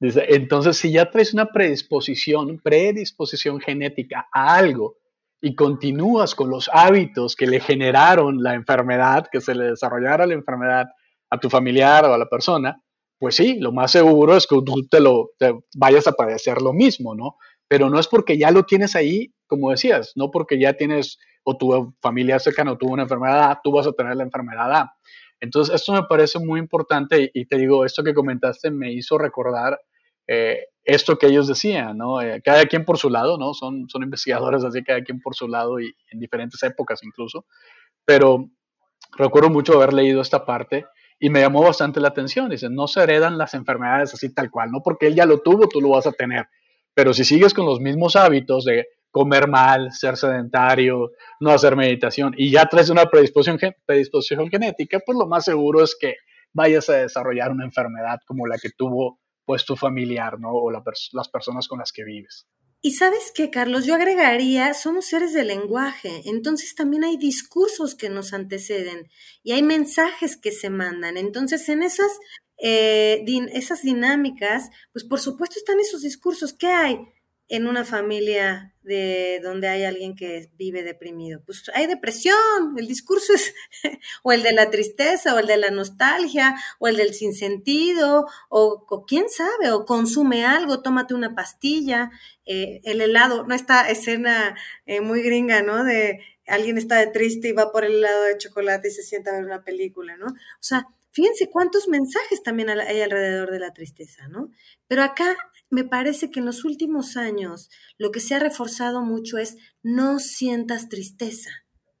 Entonces, 0.00 0.76
si 0.76 0.92
ya 0.92 1.10
traes 1.10 1.32
una 1.32 1.46
predisposición, 1.46 2.58
predisposición 2.58 3.60
genética 3.60 4.28
a 4.32 4.56
algo, 4.56 4.96
y 5.44 5.54
continúas 5.54 6.34
con 6.34 6.48
los 6.48 6.70
hábitos 6.72 7.36
que 7.36 7.46
le 7.46 7.60
generaron 7.60 8.42
la 8.42 8.54
enfermedad, 8.54 9.26
que 9.30 9.42
se 9.42 9.54
le 9.54 9.72
desarrollara 9.72 10.26
la 10.26 10.32
enfermedad 10.32 10.86
a 11.28 11.38
tu 11.38 11.50
familiar 11.50 12.06
o 12.06 12.14
a 12.14 12.18
la 12.18 12.30
persona, 12.30 12.82
pues 13.24 13.36
sí, 13.36 13.58
lo 13.58 13.72
más 13.72 13.90
seguro 13.90 14.36
es 14.36 14.46
que 14.46 14.54
tú 14.66 14.86
te 14.86 15.00
lo 15.00 15.30
vayas 15.74 16.06
a 16.06 16.12
padecer 16.12 16.60
lo 16.60 16.74
mismo, 16.74 17.14
¿no? 17.14 17.36
Pero 17.66 17.88
no 17.88 17.98
es 17.98 18.06
porque 18.06 18.36
ya 18.36 18.50
lo 18.50 18.64
tienes 18.64 18.94
ahí, 18.96 19.32
como 19.46 19.70
decías, 19.70 20.12
no 20.14 20.30
porque 20.30 20.60
ya 20.60 20.74
tienes 20.74 21.18
o 21.42 21.56
tu 21.56 21.94
familia 22.02 22.38
cercana 22.38 22.76
tuvo 22.76 22.92
una 22.92 23.04
enfermedad 23.04 23.60
tú 23.64 23.72
vas 23.72 23.86
a 23.86 23.92
tener 23.92 24.14
la 24.16 24.24
enfermedad 24.24 24.70
A. 24.74 24.94
Entonces, 25.40 25.74
esto 25.74 25.94
me 25.94 26.02
parece 26.02 26.38
muy 26.38 26.60
importante 26.60 27.30
y, 27.32 27.46
te 27.46 27.56
digo, 27.56 27.86
esto 27.86 28.04
que 28.04 28.12
comentaste 28.12 28.70
me 28.70 28.92
hizo 28.92 29.16
recordar 29.16 29.80
eh, 30.26 30.66
esto 30.84 31.16
que 31.16 31.28
ellos 31.28 31.48
decían, 31.48 31.96
¿no? 31.96 32.20
Eh, 32.20 32.42
cada 32.44 32.66
quien 32.66 32.84
por 32.84 32.98
su 32.98 33.08
lado, 33.08 33.38
¿no? 33.38 33.54
Son, 33.54 33.88
son 33.88 34.02
investigadores, 34.02 34.64
así 34.64 34.84
cada 34.84 35.02
quien 35.02 35.18
por 35.18 35.34
su 35.34 35.48
lado 35.48 35.80
y 35.80 35.96
en 36.10 36.20
diferentes 36.20 36.62
épocas 36.62 37.02
incluso. 37.02 37.46
Pero 38.04 38.50
recuerdo 39.16 39.48
mucho 39.48 39.72
haber 39.72 39.94
leído 39.94 40.20
esta 40.20 40.44
parte 40.44 40.84
y 41.24 41.30
me 41.30 41.40
llamó 41.40 41.62
bastante 41.62 42.00
la 42.00 42.08
atención. 42.08 42.50
Dicen, 42.50 42.74
no 42.74 42.86
se 42.86 43.02
heredan 43.02 43.38
las 43.38 43.54
enfermedades 43.54 44.12
así 44.12 44.34
tal 44.34 44.50
cual, 44.50 44.70
no 44.70 44.82
porque 44.84 45.06
él 45.06 45.14
ya 45.14 45.24
lo 45.24 45.40
tuvo, 45.40 45.66
tú 45.68 45.80
lo 45.80 45.88
vas 45.88 46.06
a 46.06 46.12
tener. 46.12 46.48
Pero 46.92 47.14
si 47.14 47.24
sigues 47.24 47.54
con 47.54 47.64
los 47.64 47.80
mismos 47.80 48.14
hábitos 48.14 48.66
de 48.66 48.88
comer 49.10 49.48
mal, 49.48 49.90
ser 49.90 50.18
sedentario, 50.18 51.12
no 51.40 51.50
hacer 51.50 51.76
meditación 51.76 52.34
y 52.36 52.50
ya 52.50 52.66
traes 52.66 52.90
una 52.90 53.06
predisposición, 53.06 53.58
predisposición 53.86 54.50
genética, 54.50 55.00
pues 55.00 55.16
lo 55.16 55.26
más 55.26 55.46
seguro 55.46 55.82
es 55.82 55.96
que 55.98 56.16
vayas 56.52 56.90
a 56.90 56.96
desarrollar 56.96 57.52
una 57.52 57.64
enfermedad 57.64 58.18
como 58.26 58.46
la 58.46 58.58
que 58.58 58.68
tuvo 58.76 59.18
pues 59.46 59.64
tu 59.64 59.76
familiar, 59.76 60.38
¿no? 60.38 60.50
O 60.50 60.70
las 60.70 61.28
personas 61.30 61.68
con 61.68 61.78
las 61.78 61.90
que 61.90 62.04
vives. 62.04 62.46
Y 62.86 62.92
sabes 62.92 63.32
qué, 63.34 63.48
Carlos, 63.48 63.86
yo 63.86 63.94
agregaría, 63.94 64.74
somos 64.74 65.06
seres 65.06 65.32
de 65.32 65.42
lenguaje, 65.42 66.20
entonces 66.26 66.74
también 66.74 67.02
hay 67.02 67.16
discursos 67.16 67.94
que 67.94 68.10
nos 68.10 68.34
anteceden 68.34 69.08
y 69.42 69.52
hay 69.52 69.62
mensajes 69.62 70.36
que 70.36 70.52
se 70.52 70.68
mandan. 70.68 71.16
Entonces, 71.16 71.66
en 71.70 71.82
esas, 71.82 72.12
eh, 72.58 73.24
esas 73.54 73.80
dinámicas, 73.80 74.68
pues 74.92 75.06
por 75.06 75.18
supuesto 75.18 75.58
están 75.58 75.80
esos 75.80 76.02
discursos. 76.02 76.52
¿Qué 76.52 76.66
hay? 76.66 76.98
En 77.48 77.66
una 77.66 77.84
familia 77.84 78.72
de 78.82 79.40
donde 79.42 79.68
hay 79.68 79.84
alguien 79.84 80.14
que 80.14 80.50
vive 80.56 80.82
deprimido? 80.82 81.42
Pues 81.44 81.70
hay 81.74 81.86
depresión, 81.86 82.76
el 82.76 82.86
discurso 82.86 83.32
es 83.32 83.54
o 84.22 84.32
el 84.32 84.42
de 84.42 84.52
la 84.52 84.70
tristeza, 84.70 85.34
o 85.34 85.38
el 85.38 85.46
de 85.46 85.56
la 85.56 85.70
nostalgia, 85.70 86.56
o 86.78 86.88
el 86.88 86.96
del 86.96 87.14
sinsentido, 87.14 88.26
o, 88.48 88.84
o 88.88 89.06
quién 89.06 89.28
sabe, 89.28 89.72
o 89.72 89.84
consume 89.84 90.44
algo, 90.44 90.82
tómate 90.82 91.14
una 91.14 91.34
pastilla, 91.34 92.10
eh, 92.46 92.80
el 92.84 93.00
helado, 93.00 93.44
no 93.44 93.54
esta 93.54 93.88
escena 93.88 94.54
eh, 94.86 95.00
muy 95.00 95.22
gringa, 95.22 95.62
¿no? 95.62 95.82
De 95.84 96.20
alguien 96.46 96.78
está 96.78 96.98
de 96.98 97.08
triste 97.08 97.48
y 97.48 97.52
va 97.52 97.72
por 97.72 97.84
el 97.84 97.96
helado 97.96 98.24
de 98.24 98.38
chocolate 98.38 98.88
y 98.88 98.90
se 98.90 99.02
sienta 99.02 99.30
a 99.30 99.34
ver 99.34 99.44
una 99.44 99.64
película, 99.64 100.16
¿no? 100.16 100.26
O 100.26 100.60
sea, 100.60 100.86
fíjense 101.12 101.48
cuántos 101.50 101.88
mensajes 101.88 102.42
también 102.42 102.70
hay 102.70 103.00
alrededor 103.00 103.50
de 103.50 103.60
la 103.60 103.72
tristeza, 103.72 104.28
¿no? 104.28 104.50
Pero 104.88 105.02
acá 105.02 105.36
me 105.70 105.84
parece 105.84 106.30
que 106.30 106.40
en 106.40 106.46
los 106.46 106.64
últimos 106.64 107.16
años 107.16 107.70
lo 107.98 108.10
que 108.10 108.20
se 108.20 108.34
ha 108.34 108.38
reforzado 108.38 109.02
mucho 109.02 109.38
es 109.38 109.56
no 109.82 110.18
sientas 110.18 110.88
tristeza. 110.88 111.50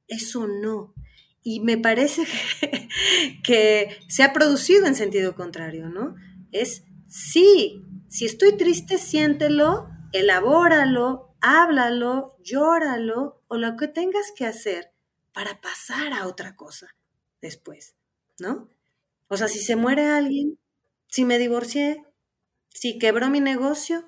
Eso 0.08 0.46
no. 0.46 0.94
Y 1.42 1.60
me 1.60 1.78
parece 1.78 2.24
que, 3.44 3.96
se 4.08 4.22
ha 4.22 4.32
producido 4.32 4.86
en 4.86 4.94
sentido 4.94 5.34
contrario, 5.34 5.88
¿no? 5.88 6.14
Es 6.52 6.84
sí, 7.06 7.82
si 8.08 8.26
estoy 8.26 8.56
triste, 8.56 8.98
siéntelo, 8.98 9.88
elabóralo, 10.12 11.33
háblalo, 11.44 12.36
llóralo 12.42 13.42
o 13.48 13.56
lo 13.58 13.76
que 13.76 13.86
tengas 13.86 14.32
que 14.34 14.46
hacer 14.46 14.90
para 15.34 15.60
pasar 15.60 16.14
a 16.14 16.26
otra 16.26 16.56
cosa 16.56 16.86
después, 17.42 17.94
¿no? 18.38 18.70
O 19.28 19.36
sea, 19.36 19.48
si 19.48 19.58
se 19.58 19.76
muere 19.76 20.06
alguien, 20.06 20.58
si 21.06 21.26
me 21.26 21.38
divorcié, 21.38 22.02
si 22.70 22.98
quebró 22.98 23.28
mi 23.28 23.40
negocio. 23.40 24.04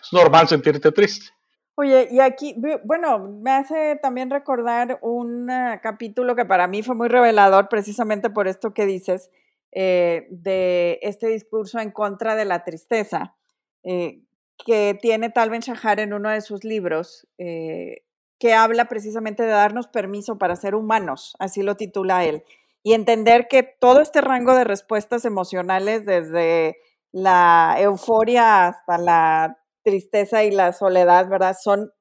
Es 0.00 0.12
normal 0.12 0.46
sentirte 0.46 0.92
triste. 0.92 1.26
Oye, 1.74 2.08
y 2.10 2.20
aquí, 2.20 2.54
bueno, 2.84 3.18
me 3.18 3.50
hace 3.50 3.98
también 4.00 4.30
recordar 4.30 5.00
un 5.02 5.50
ah, 5.50 5.80
capítulo 5.82 6.36
que 6.36 6.44
para 6.44 6.68
mí 6.68 6.82
fue 6.84 6.94
muy 6.94 7.08
revelador 7.08 7.68
precisamente 7.68 8.30
por 8.30 8.46
esto 8.46 8.72
que 8.72 8.86
dices, 8.86 9.30
eh, 9.72 10.28
de 10.30 11.00
este 11.02 11.26
discurso 11.26 11.80
en 11.80 11.90
contra 11.90 12.36
de 12.36 12.44
la 12.44 12.64
tristeza, 12.64 13.36
eh, 13.82 14.22
que 14.64 14.98
tiene 15.00 15.30
Tal 15.30 15.50
Ben 15.50 15.60
Shahar 15.60 16.00
en 16.00 16.12
uno 16.12 16.30
de 16.30 16.40
sus 16.40 16.64
libros, 16.64 17.26
eh, 17.38 18.02
que 18.38 18.54
habla 18.54 18.86
precisamente 18.86 19.42
de 19.42 19.50
darnos 19.50 19.88
permiso 19.88 20.38
para 20.38 20.56
ser 20.56 20.74
humanos, 20.74 21.34
así 21.38 21.62
lo 21.62 21.76
titula 21.76 22.24
él, 22.24 22.44
y 22.82 22.92
entender 22.92 23.48
que 23.48 23.62
todo 23.62 24.00
este 24.00 24.20
rango 24.20 24.54
de 24.54 24.64
respuestas 24.64 25.24
emocionales 25.24 26.04
desde 26.06 26.76
la 27.12 27.76
euforia 27.78 28.66
hasta 28.66 28.98
la 28.98 29.58
tristeza 29.82 30.44
y 30.44 30.50
la 30.50 30.72
soledad, 30.72 31.28
¿verdad? 31.28 31.56
Son, 31.60 31.92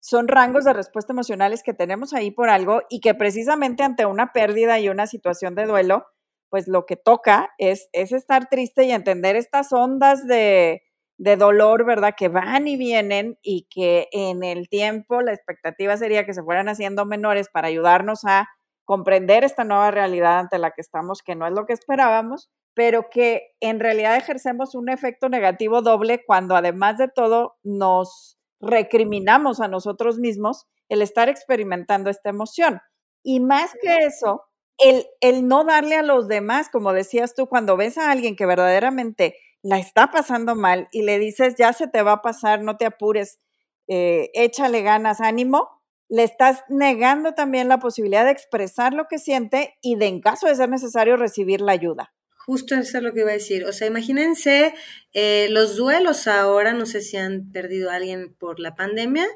son 0.00 0.28
rangos 0.28 0.64
de 0.64 0.72
respuesta 0.72 1.12
emocionales 1.12 1.62
que 1.62 1.74
tenemos 1.74 2.14
ahí 2.14 2.30
por 2.30 2.48
algo 2.48 2.82
y 2.88 3.00
que 3.00 3.14
precisamente 3.14 3.82
ante 3.82 4.06
una 4.06 4.32
pérdida 4.32 4.78
y 4.78 4.88
una 4.88 5.06
situación 5.06 5.54
de 5.54 5.66
duelo, 5.66 6.06
pues 6.50 6.68
lo 6.68 6.86
que 6.86 6.96
toca 6.96 7.50
es, 7.58 7.88
es 7.92 8.12
estar 8.12 8.48
triste 8.48 8.84
y 8.84 8.92
entender 8.92 9.36
estas 9.36 9.72
ondas 9.72 10.26
de, 10.26 10.82
de 11.22 11.36
dolor, 11.36 11.84
¿verdad? 11.84 12.14
Que 12.16 12.26
van 12.26 12.66
y 12.66 12.76
vienen 12.76 13.38
y 13.42 13.68
que 13.70 14.08
en 14.10 14.42
el 14.42 14.68
tiempo 14.68 15.22
la 15.22 15.32
expectativa 15.32 15.96
sería 15.96 16.26
que 16.26 16.34
se 16.34 16.42
fueran 16.42 16.68
haciendo 16.68 17.06
menores 17.06 17.48
para 17.48 17.68
ayudarnos 17.68 18.24
a 18.24 18.48
comprender 18.84 19.44
esta 19.44 19.62
nueva 19.62 19.92
realidad 19.92 20.40
ante 20.40 20.58
la 20.58 20.72
que 20.72 20.80
estamos, 20.80 21.22
que 21.22 21.36
no 21.36 21.46
es 21.46 21.52
lo 21.52 21.64
que 21.64 21.74
esperábamos, 21.74 22.50
pero 22.74 23.08
que 23.08 23.52
en 23.60 23.78
realidad 23.78 24.16
ejercemos 24.16 24.74
un 24.74 24.88
efecto 24.88 25.28
negativo 25.28 25.80
doble 25.80 26.24
cuando 26.26 26.56
además 26.56 26.98
de 26.98 27.06
todo 27.06 27.54
nos 27.62 28.36
recriminamos 28.60 29.60
a 29.60 29.68
nosotros 29.68 30.18
mismos 30.18 30.66
el 30.88 31.02
estar 31.02 31.28
experimentando 31.28 32.10
esta 32.10 32.30
emoción. 32.30 32.80
Y 33.22 33.38
más 33.38 33.76
que 33.80 33.98
eso, 33.98 34.42
el, 34.76 35.06
el 35.20 35.46
no 35.46 35.62
darle 35.62 35.94
a 35.94 36.02
los 36.02 36.26
demás, 36.26 36.68
como 36.68 36.92
decías 36.92 37.36
tú, 37.36 37.46
cuando 37.46 37.76
ves 37.76 37.96
a 37.96 38.10
alguien 38.10 38.34
que 38.34 38.44
verdaderamente 38.44 39.36
la 39.62 39.78
está 39.78 40.10
pasando 40.10 40.54
mal 40.54 40.88
y 40.92 41.02
le 41.02 41.18
dices, 41.18 41.54
ya 41.56 41.72
se 41.72 41.86
te 41.88 42.02
va 42.02 42.12
a 42.12 42.22
pasar, 42.22 42.62
no 42.62 42.76
te 42.76 42.84
apures, 42.84 43.38
eh, 43.88 44.30
échale 44.34 44.82
ganas, 44.82 45.20
ánimo, 45.20 45.68
le 46.08 46.24
estás 46.24 46.62
negando 46.68 47.32
también 47.32 47.68
la 47.68 47.78
posibilidad 47.78 48.24
de 48.24 48.32
expresar 48.32 48.92
lo 48.92 49.06
que 49.08 49.18
siente 49.18 49.78
y 49.80 49.96
de, 49.96 50.06
en 50.06 50.20
caso 50.20 50.46
de 50.46 50.54
ser 50.56 50.68
necesario, 50.68 51.16
recibir 51.16 51.60
la 51.60 51.72
ayuda. 51.72 52.12
Justo 52.44 52.74
eso 52.74 52.98
es 52.98 53.04
lo 53.04 53.14
que 53.14 53.20
iba 53.20 53.30
a 53.30 53.34
decir. 53.34 53.64
O 53.64 53.72
sea, 53.72 53.86
imagínense 53.86 54.74
eh, 55.12 55.46
los 55.50 55.76
duelos 55.76 56.26
ahora, 56.26 56.72
no 56.72 56.86
sé 56.86 57.00
si 57.00 57.16
han 57.16 57.50
perdido 57.52 57.90
a 57.90 57.94
alguien 57.94 58.34
por 58.34 58.58
la 58.58 58.74
pandemia, 58.74 59.26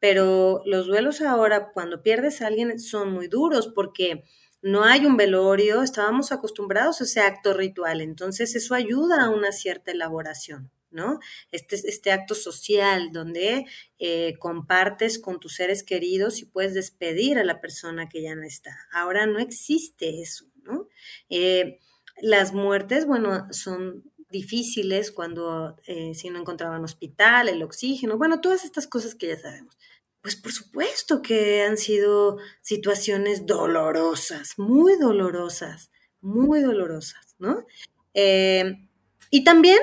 pero 0.00 0.62
los 0.64 0.86
duelos 0.86 1.20
ahora, 1.20 1.70
cuando 1.72 2.02
pierdes 2.02 2.42
a 2.42 2.46
alguien, 2.46 2.78
son 2.78 3.12
muy 3.12 3.28
duros 3.28 3.70
porque 3.74 4.24
no 4.64 4.82
hay 4.82 5.04
un 5.04 5.18
velorio, 5.18 5.82
estábamos 5.82 6.32
acostumbrados 6.32 7.00
a 7.00 7.04
ese 7.04 7.20
acto 7.20 7.52
ritual, 7.52 8.00
entonces 8.00 8.56
eso 8.56 8.74
ayuda 8.74 9.22
a 9.22 9.28
una 9.28 9.52
cierta 9.52 9.92
elaboración. 9.92 10.70
¿no? 10.90 11.18
Este, 11.50 11.74
este 11.74 12.12
acto 12.12 12.36
social 12.36 13.10
donde 13.10 13.66
eh, 13.98 14.36
compartes 14.38 15.18
con 15.18 15.40
tus 15.40 15.56
seres 15.56 15.82
queridos 15.82 16.40
y 16.40 16.44
puedes 16.44 16.72
despedir 16.72 17.36
a 17.36 17.44
la 17.44 17.60
persona 17.60 18.08
que 18.08 18.22
ya 18.22 18.36
no 18.36 18.44
está. 18.44 18.78
Ahora 18.92 19.26
no 19.26 19.40
existe 19.40 20.22
eso, 20.22 20.46
¿no? 20.62 20.88
Eh, 21.30 21.80
las 22.22 22.52
muertes, 22.52 23.06
bueno, 23.06 23.48
son 23.50 24.04
difíciles 24.30 25.10
cuando 25.10 25.76
eh, 25.86 26.14
si 26.14 26.30
no 26.30 26.38
encontraban 26.38 26.84
hospital, 26.84 27.48
el 27.48 27.62
oxígeno, 27.64 28.16
bueno, 28.16 28.40
todas 28.40 28.64
estas 28.64 28.86
cosas 28.86 29.16
que 29.16 29.26
ya 29.26 29.36
sabemos. 29.36 29.76
Pues 30.24 30.36
por 30.36 30.52
supuesto 30.52 31.20
que 31.20 31.64
han 31.64 31.76
sido 31.76 32.38
situaciones 32.62 33.44
dolorosas, 33.44 34.54
muy 34.58 34.96
dolorosas, 34.96 35.90
muy 36.22 36.62
dolorosas, 36.62 37.36
¿no? 37.38 37.66
y 38.14 39.44
también 39.44 39.78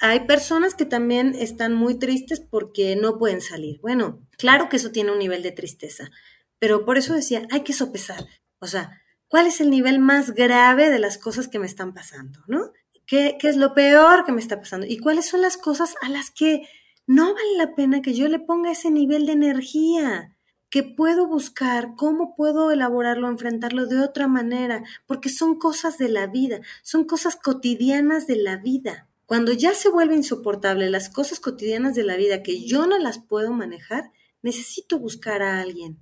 hay 0.00 0.26
personas 0.26 0.76
que 0.76 0.84
también 0.84 1.34
están 1.34 1.74
muy 1.74 1.98
tristes 1.98 2.38
porque 2.40 2.94
no 2.94 3.18
pueden 3.18 3.40
salir. 3.40 3.80
Bueno, 3.80 4.24
claro 4.38 4.68
que 4.68 4.76
eso 4.76 4.92
tiene 4.92 5.10
un 5.10 5.18
nivel 5.18 5.42
de 5.42 5.50
tristeza, 5.50 6.12
pero 6.60 6.84
por 6.84 6.96
eso 6.96 7.12
decía, 7.12 7.48
hay 7.50 7.62
que 7.62 7.72
sopesar. 7.72 8.24
O 8.60 8.68
sea, 8.68 9.02
¿cuál 9.26 9.48
es 9.48 9.60
el 9.60 9.70
nivel 9.70 9.98
más 9.98 10.36
grave 10.36 10.88
de 10.90 11.00
las 11.00 11.18
cosas 11.18 11.48
que 11.48 11.58
me 11.58 11.66
están 11.66 11.94
pasando? 11.94 12.44
¿No? 12.46 12.70
¿Qué, 13.06 13.38
qué 13.40 13.48
es 13.48 13.56
lo 13.56 13.74
peor 13.74 14.24
que 14.24 14.30
me 14.30 14.40
está 14.40 14.60
pasando? 14.60 14.86
¿Y 14.86 14.98
cuáles 14.98 15.26
son 15.26 15.42
las 15.42 15.56
cosas 15.56 15.96
a 16.00 16.08
las 16.08 16.30
que 16.30 16.68
no 17.10 17.34
vale 17.34 17.56
la 17.56 17.74
pena 17.74 18.02
que 18.02 18.14
yo 18.14 18.28
le 18.28 18.38
ponga 18.38 18.70
ese 18.70 18.90
nivel 18.90 19.26
de 19.26 19.32
energía? 19.32 20.36
que 20.70 20.84
puedo 20.84 21.26
buscar, 21.26 21.96
cómo 21.96 22.36
puedo 22.36 22.70
elaborarlo, 22.70 23.28
enfrentarlo 23.28 23.86
de 23.86 24.00
otra 24.00 24.28
manera, 24.28 24.84
porque 25.04 25.28
son 25.28 25.58
cosas 25.58 25.98
de 25.98 26.08
la 26.08 26.28
vida, 26.28 26.60
son 26.84 27.06
cosas 27.06 27.34
cotidianas 27.34 28.28
de 28.28 28.36
la 28.36 28.56
vida. 28.56 29.08
Cuando 29.26 29.52
ya 29.52 29.72
se 29.74 29.90
vuelve 29.90 30.14
insoportable 30.14 30.88
las 30.88 31.10
cosas 31.10 31.40
cotidianas 31.40 31.96
de 31.96 32.04
la 32.04 32.16
vida 32.16 32.44
que 32.44 32.64
yo 32.64 32.86
no 32.86 32.98
las 32.98 33.18
puedo 33.18 33.52
manejar, 33.52 34.12
necesito 34.42 35.00
buscar 35.00 35.42
a 35.42 35.60
alguien. 35.60 35.98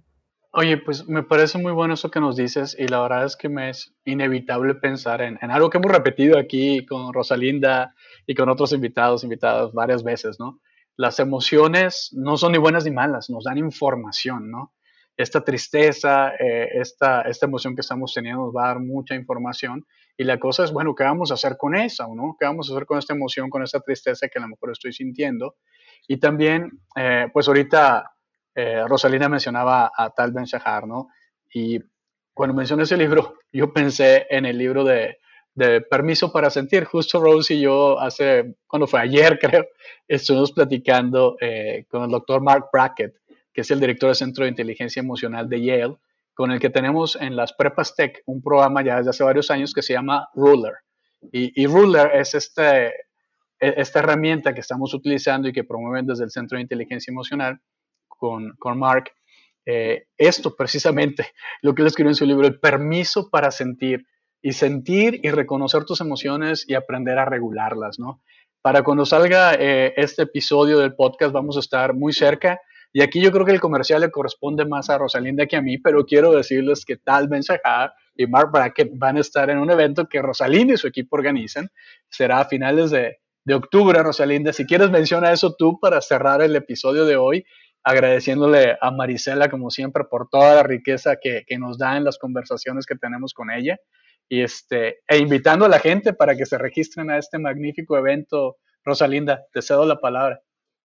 Oye, 0.52 0.76
pues 0.76 1.08
me 1.08 1.22
parece 1.22 1.56
muy 1.56 1.72
bueno 1.72 1.94
eso 1.94 2.10
que 2.10 2.20
nos 2.20 2.36
dices 2.36 2.76
y 2.78 2.88
la 2.88 3.00
verdad 3.00 3.24
es 3.24 3.36
que 3.36 3.48
me 3.48 3.70
es 3.70 3.94
inevitable 4.04 4.74
pensar 4.74 5.22
en, 5.22 5.38
algo 5.50 5.70
que 5.70 5.78
hemos 5.78 5.92
repetido 5.92 6.38
aquí 6.38 6.84
con 6.84 7.14
Rosalinda 7.14 7.94
y 8.26 8.34
con 8.34 8.50
otros 8.50 8.72
invitados, 8.72 9.24
invitadas 9.24 9.72
varias 9.72 10.02
veces, 10.02 10.38
¿no? 10.38 10.60
Las 10.98 11.20
emociones 11.20 12.10
no 12.12 12.36
son 12.36 12.52
ni 12.52 12.58
buenas 12.58 12.84
ni 12.84 12.90
malas, 12.90 13.30
nos 13.30 13.44
dan 13.44 13.56
información, 13.56 14.50
¿no? 14.50 14.74
Esta 15.16 15.44
tristeza, 15.44 16.32
eh, 16.34 16.70
esta, 16.74 17.22
esta 17.22 17.46
emoción 17.46 17.76
que 17.76 17.82
estamos 17.82 18.12
teniendo 18.12 18.46
nos 18.46 18.54
va 18.54 18.64
a 18.64 18.68
dar 18.68 18.80
mucha 18.80 19.14
información 19.14 19.86
y 20.16 20.24
la 20.24 20.40
cosa 20.40 20.64
es, 20.64 20.72
bueno, 20.72 20.96
¿qué 20.96 21.04
vamos 21.04 21.30
a 21.30 21.34
hacer 21.34 21.56
con 21.56 21.76
esa? 21.76 22.08
¿no? 22.12 22.36
¿Qué 22.38 22.46
vamos 22.46 22.68
a 22.68 22.72
hacer 22.72 22.84
con 22.84 22.98
esta 22.98 23.14
emoción, 23.14 23.48
con 23.48 23.62
esta 23.62 23.78
tristeza 23.78 24.26
que 24.26 24.40
a 24.40 24.42
lo 24.42 24.48
mejor 24.48 24.72
estoy 24.72 24.92
sintiendo? 24.92 25.54
Y 26.08 26.16
también, 26.16 26.80
eh, 26.96 27.28
pues 27.32 27.46
ahorita 27.46 28.10
eh, 28.56 28.82
Rosalina 28.88 29.28
mencionaba 29.28 29.92
a 29.96 30.10
Tal 30.10 30.32
Ben 30.32 30.46
Shahar, 30.46 30.88
¿no? 30.88 31.10
Y 31.54 31.78
cuando 32.34 32.56
mencioné 32.56 32.82
ese 32.82 32.96
libro, 32.96 33.36
yo 33.52 33.72
pensé 33.72 34.26
en 34.30 34.46
el 34.46 34.58
libro 34.58 34.82
de, 34.82 35.18
de 35.54 35.80
Permiso 35.80 36.32
para 36.32 36.50
Sentir. 36.50 36.84
Justo 36.84 37.20
Rose 37.20 37.54
y 37.54 37.60
yo 37.60 37.98
hace, 37.98 38.56
cuando 38.66 38.86
fue 38.86 39.00
ayer 39.00 39.38
creo, 39.40 39.66
estuvimos 40.06 40.52
platicando 40.52 41.36
eh, 41.40 41.84
con 41.88 42.04
el 42.04 42.10
doctor 42.10 42.40
Mark 42.40 42.66
Brackett, 42.72 43.14
que 43.52 43.62
es 43.62 43.70
el 43.70 43.80
director 43.80 44.08
del 44.08 44.16
Centro 44.16 44.44
de 44.44 44.50
Inteligencia 44.50 45.00
Emocional 45.00 45.48
de 45.48 45.62
Yale, 45.62 45.96
con 46.34 46.52
el 46.52 46.60
que 46.60 46.70
tenemos 46.70 47.16
en 47.16 47.34
las 47.34 47.52
Prepas 47.52 47.96
Tech 47.96 48.22
un 48.26 48.40
programa 48.40 48.82
ya 48.82 48.98
desde 48.98 49.10
hace 49.10 49.24
varios 49.24 49.50
años 49.50 49.74
que 49.74 49.82
se 49.82 49.94
llama 49.94 50.28
Ruler. 50.34 50.74
Y, 51.32 51.66
Ruler 51.66 52.12
es 52.14 52.34
este, 52.34 52.86
e, 52.86 52.94
esta 53.58 53.98
herramienta 53.98 54.54
que 54.54 54.60
estamos 54.60 54.94
utilizando 54.94 55.48
y 55.48 55.52
que 55.52 55.64
promueven 55.64 56.06
desde 56.06 56.22
el 56.22 56.30
Centro 56.30 56.56
de 56.56 56.62
Inteligencia 56.62 57.10
Emocional 57.10 57.60
con, 58.06 58.54
con 58.56 58.78
Mark. 58.78 59.10
Eh, 59.66 60.06
esto 60.16 60.54
precisamente, 60.54 61.26
lo 61.62 61.74
que 61.74 61.82
él 61.82 61.88
escribió 61.88 62.10
en 62.10 62.14
su 62.14 62.24
libro, 62.24 62.46
el 62.46 62.60
permiso 62.60 63.28
para 63.30 63.50
sentir 63.50 64.06
y 64.42 64.52
sentir 64.52 65.20
y 65.22 65.30
reconocer 65.30 65.84
tus 65.84 66.00
emociones 66.00 66.64
y 66.68 66.74
aprender 66.74 67.18
a 67.18 67.24
regularlas, 67.24 67.98
¿no? 67.98 68.20
Para 68.62 68.82
cuando 68.82 69.06
salga 69.06 69.54
eh, 69.54 69.94
este 69.96 70.22
episodio 70.22 70.78
del 70.78 70.94
podcast 70.94 71.32
vamos 71.32 71.56
a 71.56 71.60
estar 71.60 71.94
muy 71.94 72.12
cerca 72.12 72.60
y 72.92 73.02
aquí 73.02 73.20
yo 73.20 73.30
creo 73.30 73.44
que 73.44 73.52
el 73.52 73.60
comercial 73.60 74.00
le 74.00 74.10
corresponde 74.10 74.64
más 74.64 74.88
a 74.88 74.98
Rosalinda 74.98 75.46
que 75.46 75.56
a 75.56 75.62
mí, 75.62 75.78
pero 75.78 76.04
quiero 76.06 76.32
decirles 76.32 76.84
que 76.84 76.96
Tal 76.96 77.28
Ben 77.28 77.42
y 78.16 78.26
Mark 78.26 78.50
Brackett 78.50 78.90
van 78.94 79.16
a 79.16 79.20
estar 79.20 79.50
en 79.50 79.58
un 79.58 79.70
evento 79.70 80.08
que 80.08 80.22
Rosalinda 80.22 80.74
y 80.74 80.78
su 80.78 80.86
equipo 80.86 81.16
organizan. 81.16 81.68
Será 82.08 82.40
a 82.40 82.44
finales 82.46 82.90
de, 82.90 83.18
de 83.44 83.54
octubre, 83.54 84.02
Rosalinda. 84.02 84.52
Si 84.52 84.66
quieres, 84.66 84.90
menciona 84.90 85.32
eso 85.32 85.54
tú 85.54 85.78
para 85.78 86.00
cerrar 86.00 86.40
el 86.42 86.56
episodio 86.56 87.04
de 87.04 87.16
hoy, 87.16 87.44
agradeciéndole 87.84 88.76
a 88.80 88.90
Marisela, 88.90 89.50
como 89.50 89.70
siempre, 89.70 90.04
por 90.04 90.28
toda 90.28 90.54
la 90.54 90.62
riqueza 90.62 91.16
que, 91.22 91.44
que 91.46 91.58
nos 91.58 91.78
da 91.78 91.96
en 91.96 92.04
las 92.04 92.18
conversaciones 92.18 92.86
que 92.86 92.96
tenemos 92.96 93.34
con 93.34 93.50
ella. 93.50 93.76
Y 94.28 94.42
este, 94.42 94.98
e 95.08 95.18
invitando 95.18 95.64
a 95.64 95.68
la 95.68 95.78
gente 95.78 96.12
para 96.12 96.36
que 96.36 96.46
se 96.46 96.58
registren 96.58 97.10
a 97.10 97.18
este 97.18 97.38
magnífico 97.38 97.96
evento. 97.96 98.56
Rosalinda, 98.84 99.46
te 99.52 99.60
cedo 99.60 99.84
la 99.84 100.00
palabra. 100.00 100.40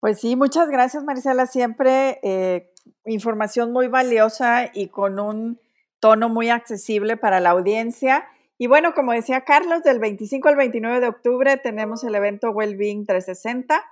Pues 0.01 0.21
sí, 0.21 0.37
muchas 0.37 0.69
gracias 0.69 1.03
Marisela, 1.03 1.47
siempre 1.47 2.19
eh, 2.23 2.71
información 3.07 3.73
muy 3.73 3.89
valiosa 3.89 4.71
y 4.75 4.89
con 4.89 5.19
un 5.19 5.59
tono 5.99 6.29
muy 6.29 6.51
accesible 6.51 7.17
para 7.17 7.41
la 7.41 7.51
audiencia. 7.51 8.27
Y 8.59 8.67
bueno, 8.67 8.93
como 8.93 9.13
decía 9.13 9.45
Carlos, 9.45 9.83
del 9.83 10.01
25 10.01 10.49
al 10.49 10.57
29 10.57 11.01
de 11.01 11.09
octubre 11.09 11.57
tenemos 11.57 12.05
el 12.05 12.15
evento 12.15 12.51
Wellbeing 12.51 13.07
360, 13.07 13.83